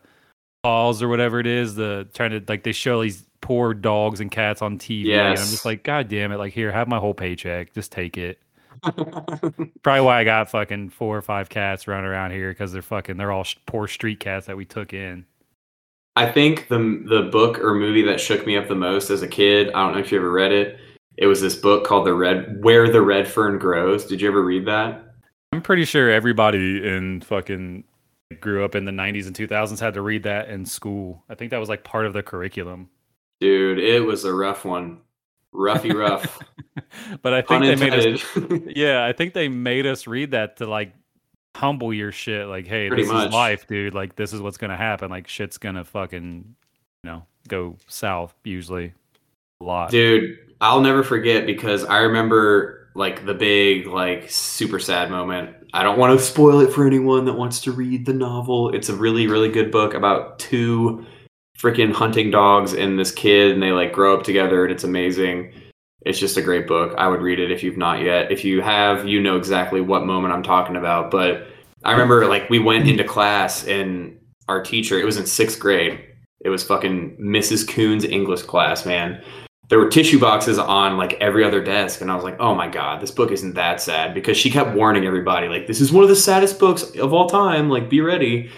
[0.62, 1.74] balls or whatever it is.
[1.74, 5.36] The trying to like they show these poor dogs and cats on TV, and I'm
[5.36, 6.38] just like, God damn it!
[6.38, 7.72] Like here, have my whole paycheck.
[7.72, 8.40] Just take it.
[9.82, 13.16] Probably why I got fucking four or five cats running around here because they're fucking
[13.16, 15.26] they're all sh- poor street cats that we took in.
[16.16, 19.28] I think the the book or movie that shook me up the most as a
[19.28, 19.68] kid.
[19.68, 20.78] I don't know if you ever read it.
[21.18, 24.04] It was this book called The Red Where the Red Fern Grows.
[24.04, 25.02] Did you ever read that?
[25.52, 27.84] I'm pretty sure everybody in fucking
[28.40, 31.24] grew up in the 90s and 2000s had to read that in school.
[31.28, 32.90] I think that was like part of the curriculum.
[33.40, 34.98] Dude, it was a rough one.
[35.56, 36.38] Roughy rough.
[37.22, 38.24] but I think they made us.
[38.76, 40.92] Yeah, I think they made us read that to like
[41.54, 42.46] humble your shit.
[42.46, 43.28] Like, hey, Pretty this much.
[43.28, 43.94] is life, dude.
[43.94, 45.10] Like, this is what's gonna happen.
[45.10, 46.54] Like, shit's gonna fucking,
[47.02, 48.92] you know, go south usually
[49.60, 49.90] a lot.
[49.90, 55.54] Dude, I'll never forget because I remember like the big, like super sad moment.
[55.72, 58.74] I don't want to spoil it for anyone that wants to read the novel.
[58.74, 61.04] It's a really, really good book about two
[61.58, 65.52] freaking hunting dogs and this kid, and they like grow up together, and it's amazing.
[66.02, 66.94] It's just a great book.
[66.96, 68.30] I would read it if you've not yet.
[68.30, 71.10] If you have, you know exactly what moment I'm talking about.
[71.10, 71.48] But
[71.84, 76.00] I remember like we went into class and our teacher, it was in sixth grade.
[76.40, 77.66] It was fucking Mrs.
[77.66, 79.22] Coon's English class, man
[79.68, 82.68] there were tissue boxes on like every other desk and i was like oh my
[82.68, 86.02] god this book isn't that sad because she kept warning everybody like this is one
[86.02, 88.50] of the saddest books of all time like be ready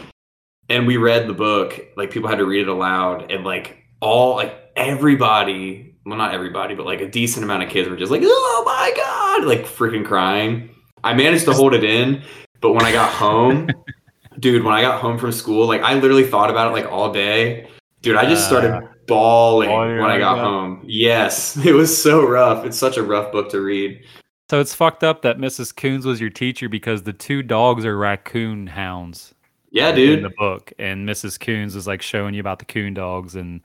[0.69, 4.37] and we read the book like people had to read it aloud and like all
[4.37, 8.23] like everybody well not everybody but like a decent amount of kids were just like
[8.25, 10.71] oh my god like freaking crying.
[11.05, 12.23] I managed to hold it in
[12.61, 13.69] but when i got home
[14.41, 17.13] dude when i got home from school like i literally thought about it like all
[17.13, 17.69] day.
[18.03, 20.83] Dude i just started Uh, bawling when i got home.
[20.85, 22.65] Yes it was so rough.
[22.65, 24.05] It's such a rough book to read.
[24.51, 25.77] So it's fucked up that Mrs.
[25.77, 29.35] Coons was your teacher because the two dogs are raccoon hounds.
[29.71, 31.39] Yeah dude, in the book, and Mrs.
[31.39, 33.61] Coons is like showing you about the coon dogs, and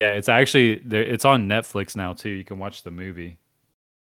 [0.00, 2.30] yeah, it's actually it's on Netflix now too.
[2.30, 3.38] You can watch the movie.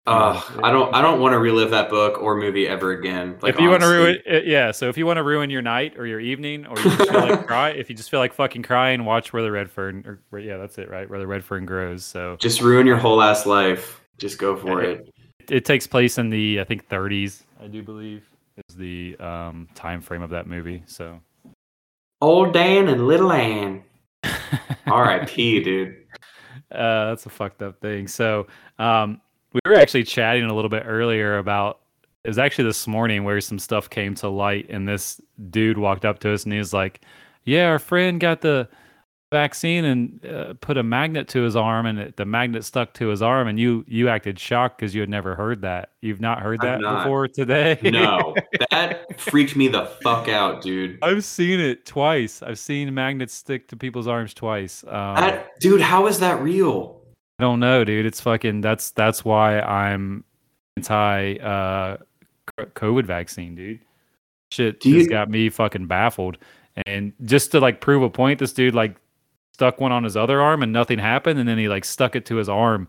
[0.07, 3.53] uh, i don't i don't want to relive that book or movie ever again like,
[3.53, 4.71] if you want to ruin it, yeah.
[4.71, 7.19] So if you want to ruin your night or your evening, or you just feel
[7.19, 10.39] like cry, if you just feel like fucking crying, watch where the red fern, or
[10.39, 11.07] yeah, that's it, right?
[11.09, 12.05] Where the red fern grows.
[12.05, 14.89] So just ruin your whole ass life just go for Yeah.
[14.89, 15.09] it
[15.49, 18.28] it takes place in the I think 30s, I do believe,
[18.69, 20.83] is the um, time frame of that movie.
[20.85, 21.19] So
[22.21, 23.83] old dan and little ann
[24.87, 25.95] rip dude
[26.71, 28.07] Uh, that's a fucked up thing.
[28.07, 29.21] So, um,
[29.53, 31.79] we were actually chatting a little bit earlier about
[32.23, 36.05] it was actually this morning where some stuff came to light, and this dude walked
[36.05, 37.01] up to us and he was like,
[37.45, 38.67] "Yeah, our friend got the
[39.31, 43.07] vaccine and uh, put a magnet to his arm, and it, the magnet stuck to
[43.07, 45.91] his arm, and you you acted shocked because you had never heard that.
[46.01, 47.03] You've not heard that not.
[47.03, 47.77] before today.
[47.83, 48.35] No,
[48.71, 50.99] that freaked me the fuck out, dude.
[51.01, 52.41] I've seen it twice.
[52.41, 54.83] I've seen magnets stick to people's arms twice.
[54.85, 57.01] Um, That, dude, how is that real?
[57.39, 58.05] I don't know, dude.
[58.05, 58.61] It's fucking.
[58.61, 60.23] That's that's why I'm
[60.77, 61.97] anti uh,
[62.57, 63.79] COVID vaccine, dude.
[64.51, 66.37] Shit Do has got me fucking baffled.
[66.87, 68.95] And just to like prove a point, this dude like
[69.59, 72.25] stuck one on his other arm and nothing happened, and then he like stuck it
[72.27, 72.87] to his arm,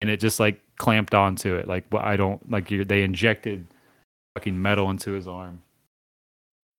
[0.00, 1.66] and it just like clamped onto it.
[1.66, 2.84] Like well, I don't like you.
[2.84, 3.66] They injected
[4.36, 5.62] fucking metal into his arm.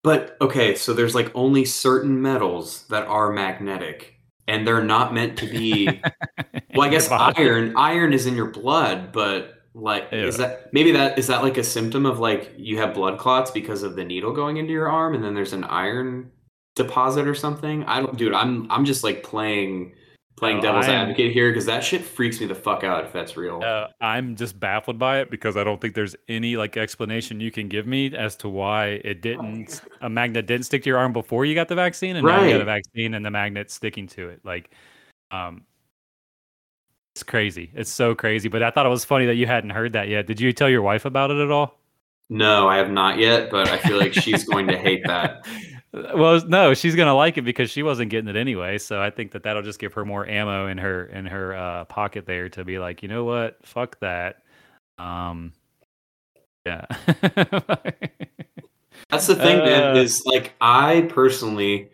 [0.01, 4.15] But okay, so there's like only certain metals that are magnetic,
[4.47, 5.87] and they're not meant to be.
[6.73, 7.73] well, I guess iron.
[7.75, 11.65] Iron is in your blood, but like, is that maybe that is that like a
[11.65, 15.13] symptom of like you have blood clots because of the needle going into your arm,
[15.13, 16.31] and then there's an iron
[16.75, 17.83] deposit or something?
[17.85, 18.33] I don't, dude.
[18.33, 19.93] I'm I'm just like playing
[20.35, 23.05] playing No, devil's I am- advocate here because that shit freaks me the fuck out
[23.05, 23.61] if that's real.
[23.63, 27.51] Uh, I'm just baffled by it because I don't think there's any like explanation you
[27.51, 31.13] can give me as to why it didn't a magnet didn't stick to your arm
[31.13, 34.07] before you got the vaccine and now you got a vaccine and the magnet sticking
[34.07, 34.41] to it.
[34.43, 34.71] Like,
[35.29, 35.65] um,
[37.15, 37.69] it's crazy.
[37.75, 38.49] It's so crazy.
[38.49, 40.25] But I thought it was funny that you hadn't heard that yet.
[40.25, 41.79] Did you tell your wife about it at all?
[42.31, 45.45] No, I have not yet, but I feel like she's going to hate that.
[45.93, 48.79] Well, no, she's gonna like it because she wasn't getting it anyway.
[48.79, 51.85] So I think that that'll just give her more ammo in her in her uh,
[51.85, 54.37] pocket there to be like, you know what, fuck that.
[54.97, 55.53] Um,
[56.65, 56.85] yeah.
[59.09, 59.95] That's the thing, man.
[59.95, 61.91] Uh, Is like I personally,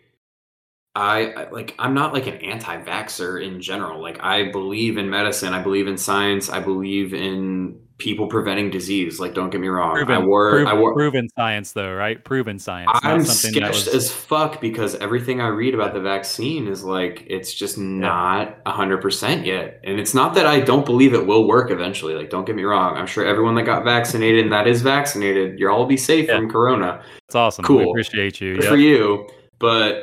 [0.94, 4.00] I I- like I'm not like an anti-vaxer in general.
[4.00, 5.52] Like I believe in medicine.
[5.52, 6.48] I believe in science.
[6.48, 9.20] I believe in people preventing disease.
[9.20, 9.94] Like don't get me wrong.
[9.94, 10.94] proven, I wore prov- I wore.
[10.94, 12.22] proven science though, right?
[12.24, 12.90] Proven science.
[13.04, 17.54] I'm sketched was- as fuck because everything I read about the vaccine is like it's
[17.54, 21.70] just not hundred percent yet, and it's not that I don't believe it will work
[21.70, 22.14] eventually.
[22.14, 22.96] Like, don't get me wrong.
[22.96, 26.36] I'm sure everyone that got vaccinated and that is vaccinated, you'll all be safe Yeah.
[26.38, 27.02] from corona.
[27.26, 27.62] It's awesome.
[27.62, 27.90] We Cool.
[27.90, 28.54] appreciate you.
[28.54, 28.72] Good Yep.
[28.72, 29.28] for you.
[29.58, 29.96] But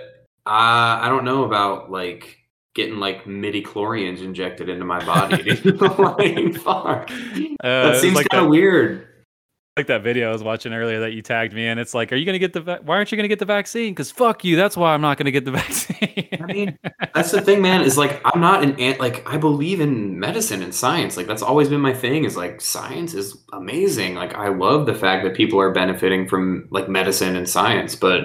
[0.45, 2.36] uh, I don't know about like
[2.77, 5.51] getting like midi chlorians injected into my body.
[5.65, 7.11] like, fuck.
[7.11, 9.05] Uh, That seems like kind of weird.
[9.75, 11.77] like that video I was watching earlier that you tagged me in.
[11.77, 12.61] It's like, are you gonna get the?
[12.61, 13.91] Va- why aren't you gonna get the vaccine?
[13.93, 14.55] Because fuck you.
[14.55, 16.29] That's why I'm not gonna get the vaccine.
[16.39, 16.77] I mean,
[17.13, 17.81] that's the thing, man.
[17.81, 18.99] Is like I'm not an ant.
[18.99, 21.17] Like I believe in medicine and science.
[21.17, 22.23] Like that's always been my thing.
[22.23, 24.15] Is like science is amazing.
[24.15, 27.95] Like I love the fact that people are benefiting from like medicine and science.
[27.95, 28.21] But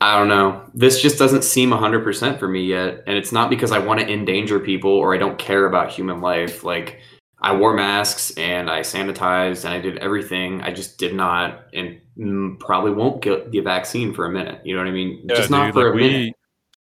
[0.00, 0.64] I don't know.
[0.72, 3.04] This just doesn't seem 100% for me yet.
[3.06, 6.22] And it's not because I want to endanger people or I don't care about human
[6.22, 6.64] life.
[6.64, 7.00] Like
[7.42, 10.62] I wore masks and I sanitized and I did everything.
[10.62, 14.64] I just did not and mm, probably won't get the vaccine for a minute.
[14.64, 15.26] You know what I mean?
[15.28, 16.34] Yeah, just not for like, a we, minute.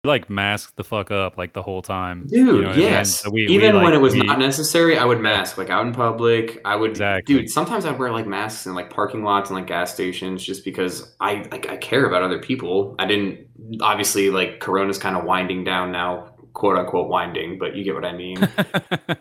[0.04, 2.22] Like masked the fuck up like the whole time.
[2.26, 2.80] Dude, You know what I mean?
[2.80, 3.20] yes.
[3.20, 5.58] So we- we, Even when it was we- not necessary, I would mask.
[5.58, 6.90] Like out in public, I would.
[6.90, 7.34] Exactly.
[7.36, 10.64] Dude, sometimes I'd wear like masks in like parking lots and like gas stations just
[10.64, 12.96] because I like I care about other people.
[12.98, 13.46] I didn't
[13.80, 18.04] obviously like Corona's kind of winding down now, quote unquote winding, but you get what
[18.04, 18.38] I mean.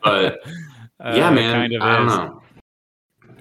[0.03, 0.39] But
[1.15, 2.13] yeah, Uh, man, kind of I don't is.
[2.15, 2.41] know.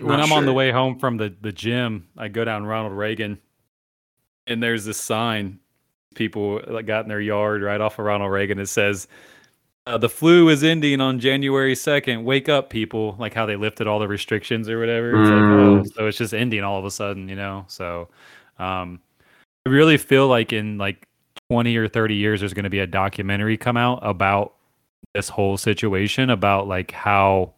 [0.08, 3.38] when I'm on the way home from the, the gym, I go down Ronald Reagan,
[4.46, 5.59] and there's this sign
[6.14, 8.58] people like got in their yard right off of Ronald Reagan.
[8.58, 9.06] It says,
[9.86, 12.24] uh, "The flu is ending on January 2nd.
[12.24, 15.10] Wake up, people!" Like how they lifted all the restrictions or whatever.
[15.20, 15.92] It's like, oh, Mm.
[15.94, 17.64] so it's just ending all of a sudden, you know.
[17.68, 18.08] So,
[18.58, 19.00] um,
[19.66, 21.06] I really feel like in like
[21.50, 24.54] 20 or 30 years, there's going to be a documentary come out about
[25.14, 27.52] this whole situation about like how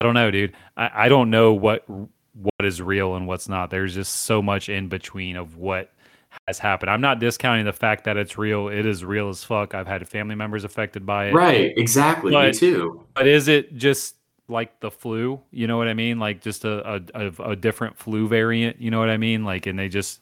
[0.00, 0.54] I don't know, dude.
[0.76, 3.70] I, I don't know what what is real and what's not.
[3.70, 5.92] There's just so much in between of what
[6.46, 6.90] has happened.
[6.90, 8.68] I'm not discounting the fact that it's real.
[8.68, 9.74] It is real as fuck.
[9.74, 11.34] I've had family members affected by it.
[11.34, 12.34] Right, exactly.
[12.34, 13.06] me too.
[13.14, 14.16] But is it just
[14.48, 15.40] like the flu?
[15.50, 16.18] You know what I mean?
[16.18, 18.80] Like just a a, a, a different flu variant.
[18.80, 19.44] You know what I mean?
[19.44, 20.20] Like, and they just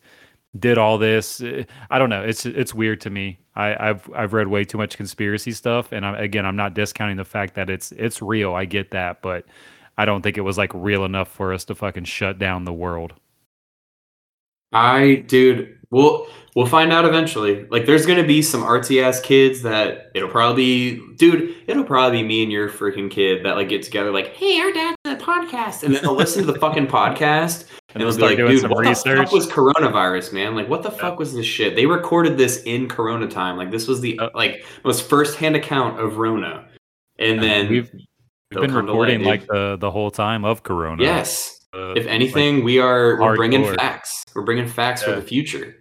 [0.59, 1.40] did all this.
[1.40, 2.23] Eh, I don't know.
[2.23, 3.38] It's it's weird to me.
[3.55, 7.16] I, I've I've read way too much conspiracy stuff, and I, again, I'm not discounting
[7.16, 8.55] the fact that it's it's real.
[8.55, 9.44] I get that, but
[9.97, 12.73] I don't think it was like real enough for us to fucking shut down the
[12.73, 13.14] world.
[14.72, 17.64] I, dude, we'll we'll find out eventually.
[17.70, 21.54] Like, there's gonna be some artsy ass kids that it'll probably dude.
[21.66, 24.72] It'll probably be me and your freaking kid that like get together, like, hey, our
[24.72, 28.22] dad's a podcast, and then they'll listen to the fucking podcast, and, And they'll be
[28.22, 29.18] like, dude, what the research.
[29.18, 30.54] fuck was coronavirus, man?
[30.54, 31.74] Like, what the fuck was this shit?
[31.74, 33.57] They recorded this in Corona time.
[33.57, 36.66] Like, this was the Uh, like most firsthand account of Rona,
[37.18, 41.02] and then we've we've been to light, recording like the the whole time of Corona.
[41.02, 41.54] yes.
[41.74, 44.24] Uh, If anything, we are we're bringing facts.
[44.35, 45.76] We're bringing facts for the future.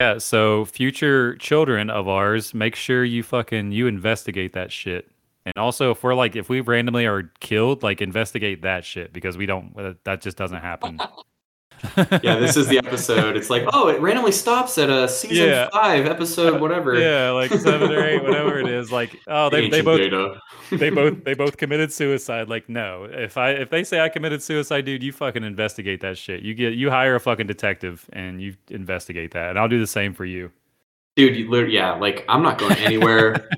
[0.00, 5.08] Yeah, so future children of ours, make sure you fucking you investigate that shit.
[5.44, 9.36] And also, if we're like, if we randomly are killed, like investigate that shit because
[9.36, 9.76] we don't.
[9.76, 10.98] uh, That just doesn't happen.
[12.22, 13.36] Yeah, this is the episode.
[13.36, 15.68] It's like, oh, it randomly stops at a season Yeah.
[15.70, 16.94] five episode, whatever.
[16.98, 18.92] yeah, like seven or eight, whatever it is.
[18.92, 20.00] Like, oh, they, they both
[20.70, 22.48] they both they both committed suicide.
[22.48, 26.16] Like, no, if I if they say I committed suicide, dude, you fucking investigate that
[26.18, 26.42] shit.
[26.42, 29.86] You get you hire a fucking detective and you investigate that, and I'll do the
[29.86, 30.50] same for you.
[31.16, 31.36] dude.
[31.36, 33.48] You literally, yeah, like I'm not going anywhere.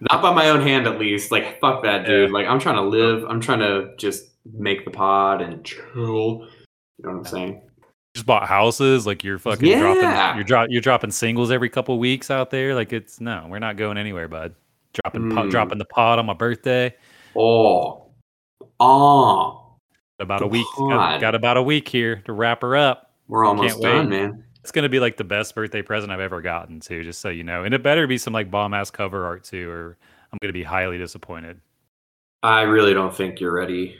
[0.00, 1.30] not by my own hand, at least.
[1.32, 2.30] Like, fuck that, dude.
[2.30, 2.32] Yeah.
[2.34, 3.24] Like, I'm trying to live.
[3.28, 6.46] I'm trying to just make the pod and chill.
[7.02, 7.62] You know what I'm saying?
[8.14, 9.78] just bought houses like you're fucking Yeah.
[9.78, 13.60] dropping you're drop you're dropping singles every couple weeks out there like it's no we're
[13.60, 14.52] not going anywhere bud
[14.94, 15.50] dropping po- Mm.
[15.52, 16.92] dropping the pod on my birthday
[17.36, 18.06] Oh,
[18.80, 19.76] oh,
[20.18, 23.44] about The a week got, got about a week here to wrap her up we're
[23.44, 23.92] almost Can't wait.
[23.92, 24.44] done, man.
[24.60, 27.44] it's gonna be like the best birthday present i've ever gotten too just so you
[27.44, 29.96] know and it better be some like bomb ass cover art too or
[30.32, 31.60] i'm gonna be highly disappointed
[32.42, 33.96] I really don't think you're ready.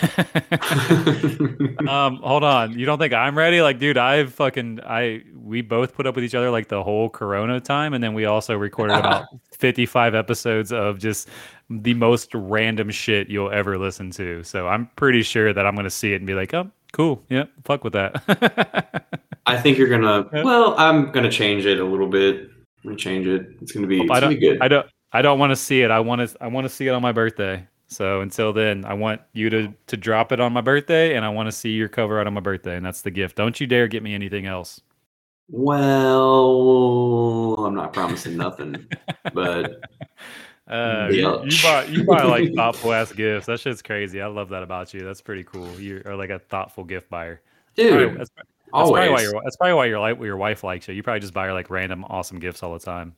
[1.88, 5.94] um hold on you don't think i'm ready like dude i've fucking i we both
[5.94, 8.94] put up with each other like the whole corona time and then we also recorded
[8.98, 11.28] about 55 episodes of just
[11.68, 15.90] the most random shit you'll ever listen to so i'm pretty sure that i'm gonna
[15.90, 19.06] see it and be like oh cool yeah fuck with that
[19.46, 20.28] I think you're gonna.
[20.44, 22.42] Well, I'm gonna change it a little bit.
[22.42, 22.50] I'm
[22.84, 23.46] gonna change it.
[23.60, 24.00] It's gonna be.
[24.02, 24.58] It's I gonna be good.
[24.60, 26.86] i don't i don't want to see it i want to i want to see
[26.86, 30.52] it on my birthday so until then i want you to to drop it on
[30.52, 33.02] my birthday and i want to see your cover art on my birthday and that's
[33.02, 34.80] the gift don't you dare get me anything else
[35.50, 38.86] Well, I'm not promising nothing,
[39.34, 39.80] but
[40.68, 43.46] Uh, you, you buy you buy like thoughtful ass gifts.
[43.46, 44.22] That shit's crazy.
[44.22, 45.00] I love that about you.
[45.00, 45.68] That's pretty cool.
[45.80, 47.40] You are like a thoughtful gift buyer.
[47.74, 50.86] Probably- dude, that's, that's probably why your that's probably why your like your wife likes
[50.86, 50.94] you.
[50.94, 53.16] You probably just buy her like random awesome gifts all the time.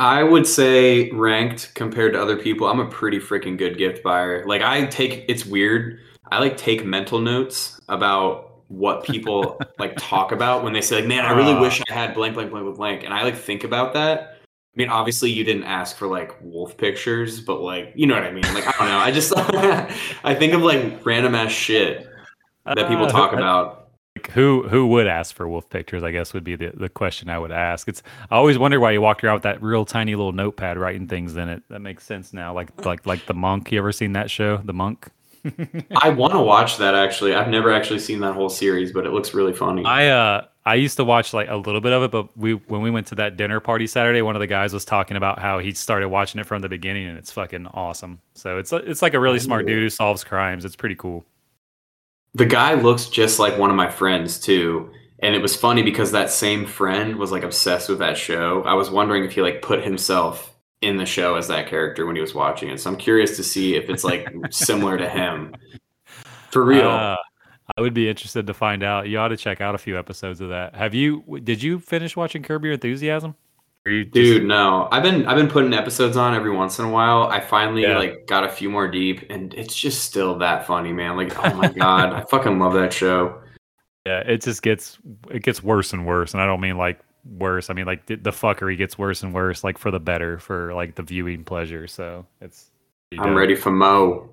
[0.00, 4.46] I would say ranked compared to other people, I'm a pretty freaking good gift buyer.
[4.46, 6.00] Like I take it's weird.
[6.32, 11.06] I like take mental notes about what people like talk about when they say like,
[11.06, 11.60] "Man, I really Ah.
[11.60, 14.38] wish I had blank blank blank blank blank." And I like think about that.
[14.42, 18.24] I mean, obviously you didn't ask for like wolf pictures, but like, you know what
[18.24, 18.44] I mean?
[18.54, 18.98] Like, I don't know.
[18.98, 19.32] I just
[20.24, 22.06] I think of like random ass shit
[22.64, 23.79] that people Uh, talk about.
[24.22, 26.02] Like, who who would ask for wolf pictures?
[26.02, 27.88] I guess would be the, the question I would ask.
[27.88, 31.06] It's I always wonder why you walked around with that real tiny little notepad writing
[31.06, 31.62] things in it.
[31.70, 32.52] That makes sense now.
[32.52, 33.72] Like like like the monk.
[33.72, 34.58] You ever seen that show?
[34.58, 35.08] The monk.
[35.96, 37.34] I want to watch that actually.
[37.34, 39.84] I've never actually seen that whole series, but it looks really funny.
[39.84, 42.82] I uh I used to watch like a little bit of it, but we when
[42.82, 45.58] we went to that dinner party Saturday, one of the guys was talking about how
[45.58, 48.20] he started watching it from the beginning, and it's fucking awesome.
[48.34, 50.66] So it's it's like a really smart dude who solves crimes.
[50.66, 51.24] It's pretty cool.
[52.34, 54.90] The guy looks just like one of my friends too.
[55.22, 58.62] And it was funny because that same friend was like obsessed with that show.
[58.64, 62.16] I was wondering if he like put himself in the show as that character when
[62.16, 62.80] he was watching it.
[62.80, 65.54] So I'm curious to see if it's like similar to him.
[66.50, 66.88] For real.
[66.88, 67.16] Uh,
[67.76, 69.08] I would be interested to find out.
[69.08, 70.74] You ought to check out a few episodes of that.
[70.74, 71.40] Have you?
[71.44, 73.36] Did you finish watching Curb Your Enthusiasm?
[73.86, 74.88] Or you just- Dude, no.
[74.92, 77.24] I've been I've been putting episodes on every once in a while.
[77.24, 77.96] I finally Yeah.
[77.98, 81.16] like got a few more deep and it's just still that funny, man.
[81.16, 83.40] Like, oh my god, I fucking love that show.
[84.06, 84.98] yeah, it just gets
[85.30, 87.00] it gets worse and worse, and I don't mean like
[87.38, 87.70] worse.
[87.70, 90.74] I mean like the, the fuckery gets worse and worse, like for the better, for
[90.74, 91.86] like the viewing pleasure.
[91.86, 92.70] So it's.
[93.18, 94.30] I'm ready for Mo.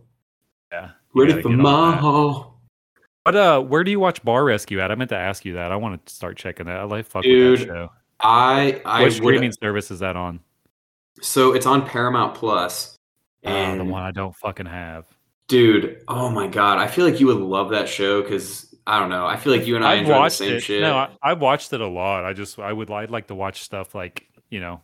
[0.71, 0.91] Yeah.
[1.15, 2.01] Ready for get on that.
[2.01, 2.53] Mo.
[3.25, 4.91] But uh, where do you watch Bar Rescue at?
[4.91, 5.71] I meant to ask you that.
[5.71, 6.77] I want to start checking that.
[6.79, 7.91] I like fuck Dude, with that show.
[8.19, 10.39] I I What streaming service is that on?
[11.21, 12.95] So it's on Paramount Plus.
[13.45, 15.05] Oh, And the one I don't fucking have.
[15.47, 19.09] dude, oh my god, I feel like you would love that show because I don't
[19.09, 19.25] know.
[19.25, 20.61] I feel like you and I I've enjoy the same it.
[20.61, 20.81] shit.
[20.81, 22.25] No, I, I've watched it a lot.
[22.25, 24.81] I just I would I'd like to watch stuff like you know,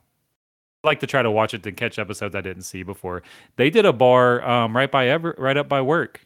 [0.84, 3.24] I like to try to watch it to catch episodes I didn't see before.
[3.56, 6.26] They did a bar um right by ever right up by work.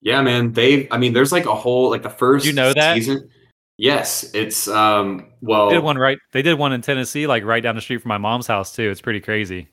[0.00, 0.52] yeah, man.
[0.52, 2.94] They, I mean, there's like a whole like the first You know that?
[2.94, 3.28] season.
[3.76, 5.32] Yes, it's um.
[5.40, 6.18] Well, They did one right.
[6.32, 8.88] They did one in Tennessee, like right down the street from my mom's house too.
[8.90, 9.68] It's pretty crazy.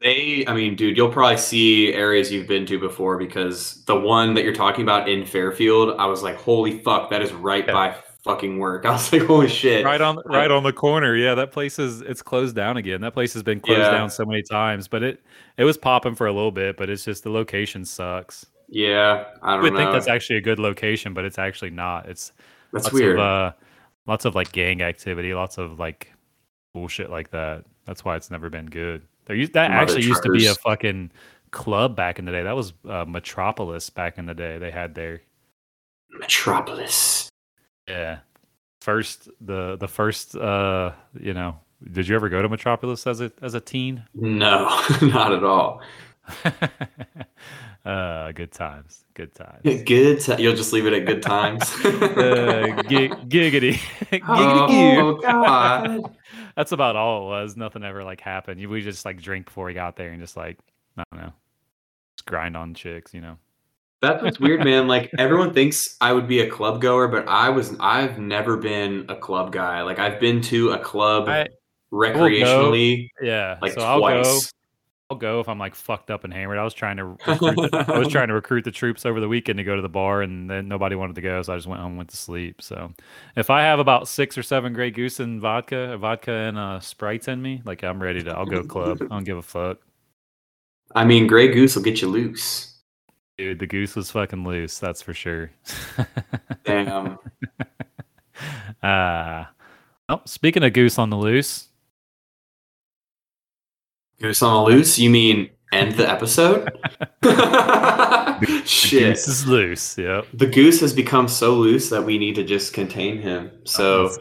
[0.00, 4.32] They, I mean, dude, you'll probably see areas you've been to before because the one
[4.34, 7.72] that you're talking about in Fairfield, I was like, holy fuck, that is right Yeah.
[7.74, 8.84] by fucking work.
[8.86, 9.84] I was like, holy shit.
[9.84, 11.14] Right on right on the corner.
[11.16, 13.00] Yeah, that place is it's closed down again.
[13.02, 13.90] That place has been closed Yeah.
[13.90, 15.22] down so many times, but it
[15.58, 18.46] it was popping for a little bit, but it's just the location sucks.
[18.68, 19.78] Yeah, I I don't would know.
[19.80, 22.08] think that's actually a good location, but it's actually not.
[22.08, 22.32] It's
[22.72, 23.18] that's lots weird.
[23.18, 23.52] of uh
[24.06, 26.12] lots of like gang activity, lots of like
[26.74, 27.64] bullshit like that.
[27.86, 29.02] That's why it's never been good.
[29.26, 31.10] There used that actually used to be a fucking
[31.50, 32.42] club back in the day.
[32.42, 34.58] That was uh, Metropolis back in the day.
[34.58, 35.22] They had their
[36.10, 37.28] Metropolis.
[37.88, 38.18] yeah.
[38.80, 40.90] first the the first uh
[41.20, 41.56] you know
[41.92, 44.64] did you ever go to metropolis as a as a teen no
[45.02, 45.80] not at all
[47.84, 49.60] uh good times good times.
[49.84, 51.62] Good t- you'll just leave it at good times?
[51.84, 53.74] Uh, gig- giggity.
[54.12, 56.14] Giggity oh god.
[56.56, 57.56] That's about all it was.
[57.56, 58.66] Nothing ever like happened.
[58.66, 60.58] We just like drink before we got there and just like
[60.96, 61.32] i don't know
[62.16, 63.36] just grind on chicks you know?
[64.02, 64.88] That's what's weird, man.
[64.88, 69.04] Like everyone thinks I would be a club goer, but I was I've never been
[69.08, 69.82] a club guy.
[69.82, 71.48] Like I've been to a club I-
[71.92, 74.52] recreationally yeah like so i'll go twice.
[75.10, 76.58] I'll go if I'm like fucked up and hammered.
[76.58, 79.56] I was trying to recruit, I was trying to recruit the troops over the weekend
[79.56, 81.80] to go to the bar, and then nobody wanted to go, so I just went
[81.80, 82.62] home, and went to sleep.
[82.62, 82.92] So
[83.34, 87.26] if I have about six or seven Grey Goose and vodka, vodka and uh, sprites
[87.26, 88.30] in me, like I'm ready to.
[88.30, 88.98] I'll go club.
[89.02, 89.78] I don't give a fuck,
[90.94, 92.78] I mean, Grey Goose will get you loose.
[93.36, 93.58] dude.
[93.58, 94.78] The goose was fucking loose.
[94.78, 95.50] That's for sure.
[96.64, 97.18] Damn.
[98.82, 99.44] uh,
[100.08, 101.68] oh, speaking of goose on the loose,
[104.20, 104.98] Goose on the loose?
[104.98, 106.70] You mean end the episode?
[107.22, 109.14] the Shit.
[109.14, 109.96] goose is loose.
[109.98, 110.26] Yep.
[110.34, 113.50] The goose has become so loose that we need to just contain him.
[113.64, 114.14] So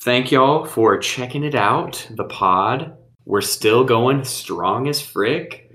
[0.00, 2.06] thank y'all for checking it out.
[2.10, 2.96] The pod.
[3.24, 5.70] We're still going strong as frick.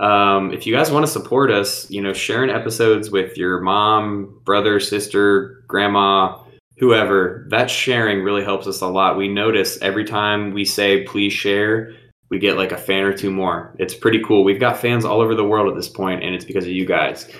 [0.00, 4.40] Um, if you guys want to support us, you know, sharing episodes with your mom,
[4.44, 6.42] brother, sister, grandma,
[6.78, 9.18] whoever, that sharing really helps us a lot.
[9.18, 11.92] We notice every time we say please share,
[12.30, 13.74] we get like a fan or two more.
[13.78, 14.44] It's pretty cool.
[14.44, 16.86] We've got fans all over the world at this point, and it's because of you
[16.86, 17.30] guys.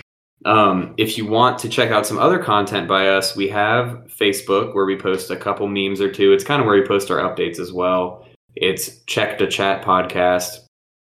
[0.45, 4.74] Um, if you want to check out some other content by us, we have Facebook
[4.74, 6.32] where we post a couple memes or two.
[6.32, 8.26] It's kind of where we post our updates as well.
[8.57, 10.64] It's Check the Chat podcast.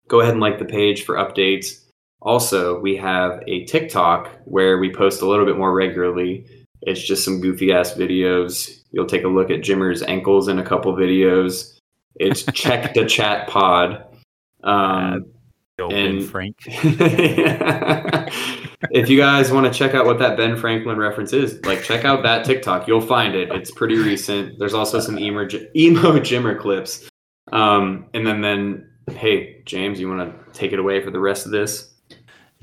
[0.09, 1.81] Go ahead and like the page for updates.
[2.21, 6.47] Also, we have a TikTok where we post a little bit more regularly.
[6.83, 8.83] It's just some goofy ass videos.
[8.93, 11.74] You'll take a look at Jimmer's ankles in a couple videos.
[12.17, 14.05] It's Check the Chat Pod.
[14.63, 15.27] Um,
[15.77, 16.57] Ben and- Frank.
[18.91, 22.05] if you guys want to check out what that Ben Franklin reference is, like check
[22.05, 22.87] out that TikTok.
[22.87, 23.51] You'll find it.
[23.51, 24.59] It's pretty recent.
[24.59, 27.09] There's also some emo, emo Jimmer clips.
[27.53, 31.47] Um, and then then hey James, you want to take it away for the rest
[31.47, 31.94] of this?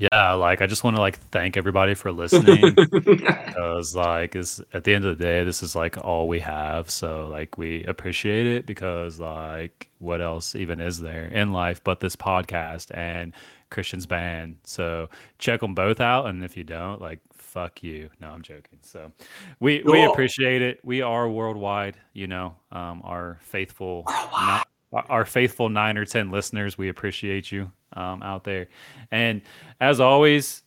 [0.02, 2.74] Yeah, like I just want to like thank everybody for listening.
[2.90, 6.90] because like is at the end of the day this is like all we have.
[6.90, 12.00] So like we appreciate it because like what else even is there in life but
[12.00, 13.32] this podcast and
[13.70, 14.56] christian's band?
[14.64, 18.10] So check them both out and if you don't like fuck you.
[18.20, 18.80] No i'm joking.
[18.82, 19.12] So
[19.60, 20.80] we we appreciate it.
[20.82, 26.76] We are worldwide you know um our faithful ni- our faithful nine or ten listeners.
[26.76, 28.68] We appreciate you um out there
[29.10, 29.42] and
[29.80, 30.62] as always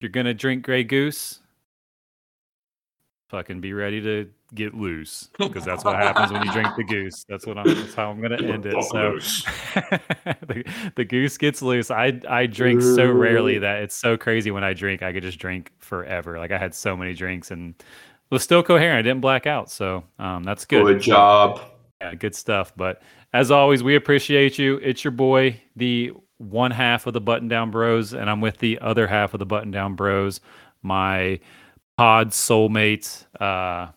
[0.00, 1.40] you're gonna drink Grey Goose,
[3.28, 7.24] fucking be ready to get loose because that's what happens when you drink the goose.
[7.28, 7.66] That's what I'm.
[7.66, 8.82] That's how I'm gonna end it.
[8.84, 9.18] So
[10.46, 11.90] the, the goose gets loose.
[11.90, 15.02] I I drink so rarely that it's so crazy when I drink.
[15.02, 16.38] I could just drink forever.
[16.38, 17.74] Like I had so many drinks and
[18.30, 18.98] was still coherent.
[18.98, 19.70] I didn't black out.
[19.70, 20.84] So um, that's good.
[20.84, 21.60] Good job.
[22.00, 22.72] Yeah, good stuff.
[22.76, 23.02] But
[23.32, 24.76] as always, we appreciate you.
[24.76, 28.78] It's your boy, the one half of the Button Down Bros, and I'm with the
[28.80, 30.40] other half of the Button Down Bros,
[30.82, 31.40] my
[31.96, 33.90] pod soulmate, uh,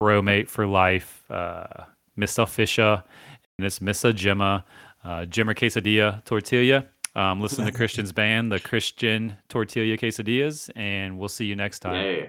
[0.00, 1.84] bromate for life, uh,
[2.18, 2.48] Mr.
[2.48, 3.02] Fisher,
[3.58, 4.64] and it's Missa Gemma,
[5.04, 6.86] uh, Jimmer Quesadilla Tortilla.
[7.14, 11.94] Um, listen to Christian's band, the Christian Tortilla Quesadillas, and we'll see you next time.
[11.94, 12.26] Yeah.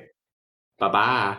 [0.79, 1.37] Bye bye.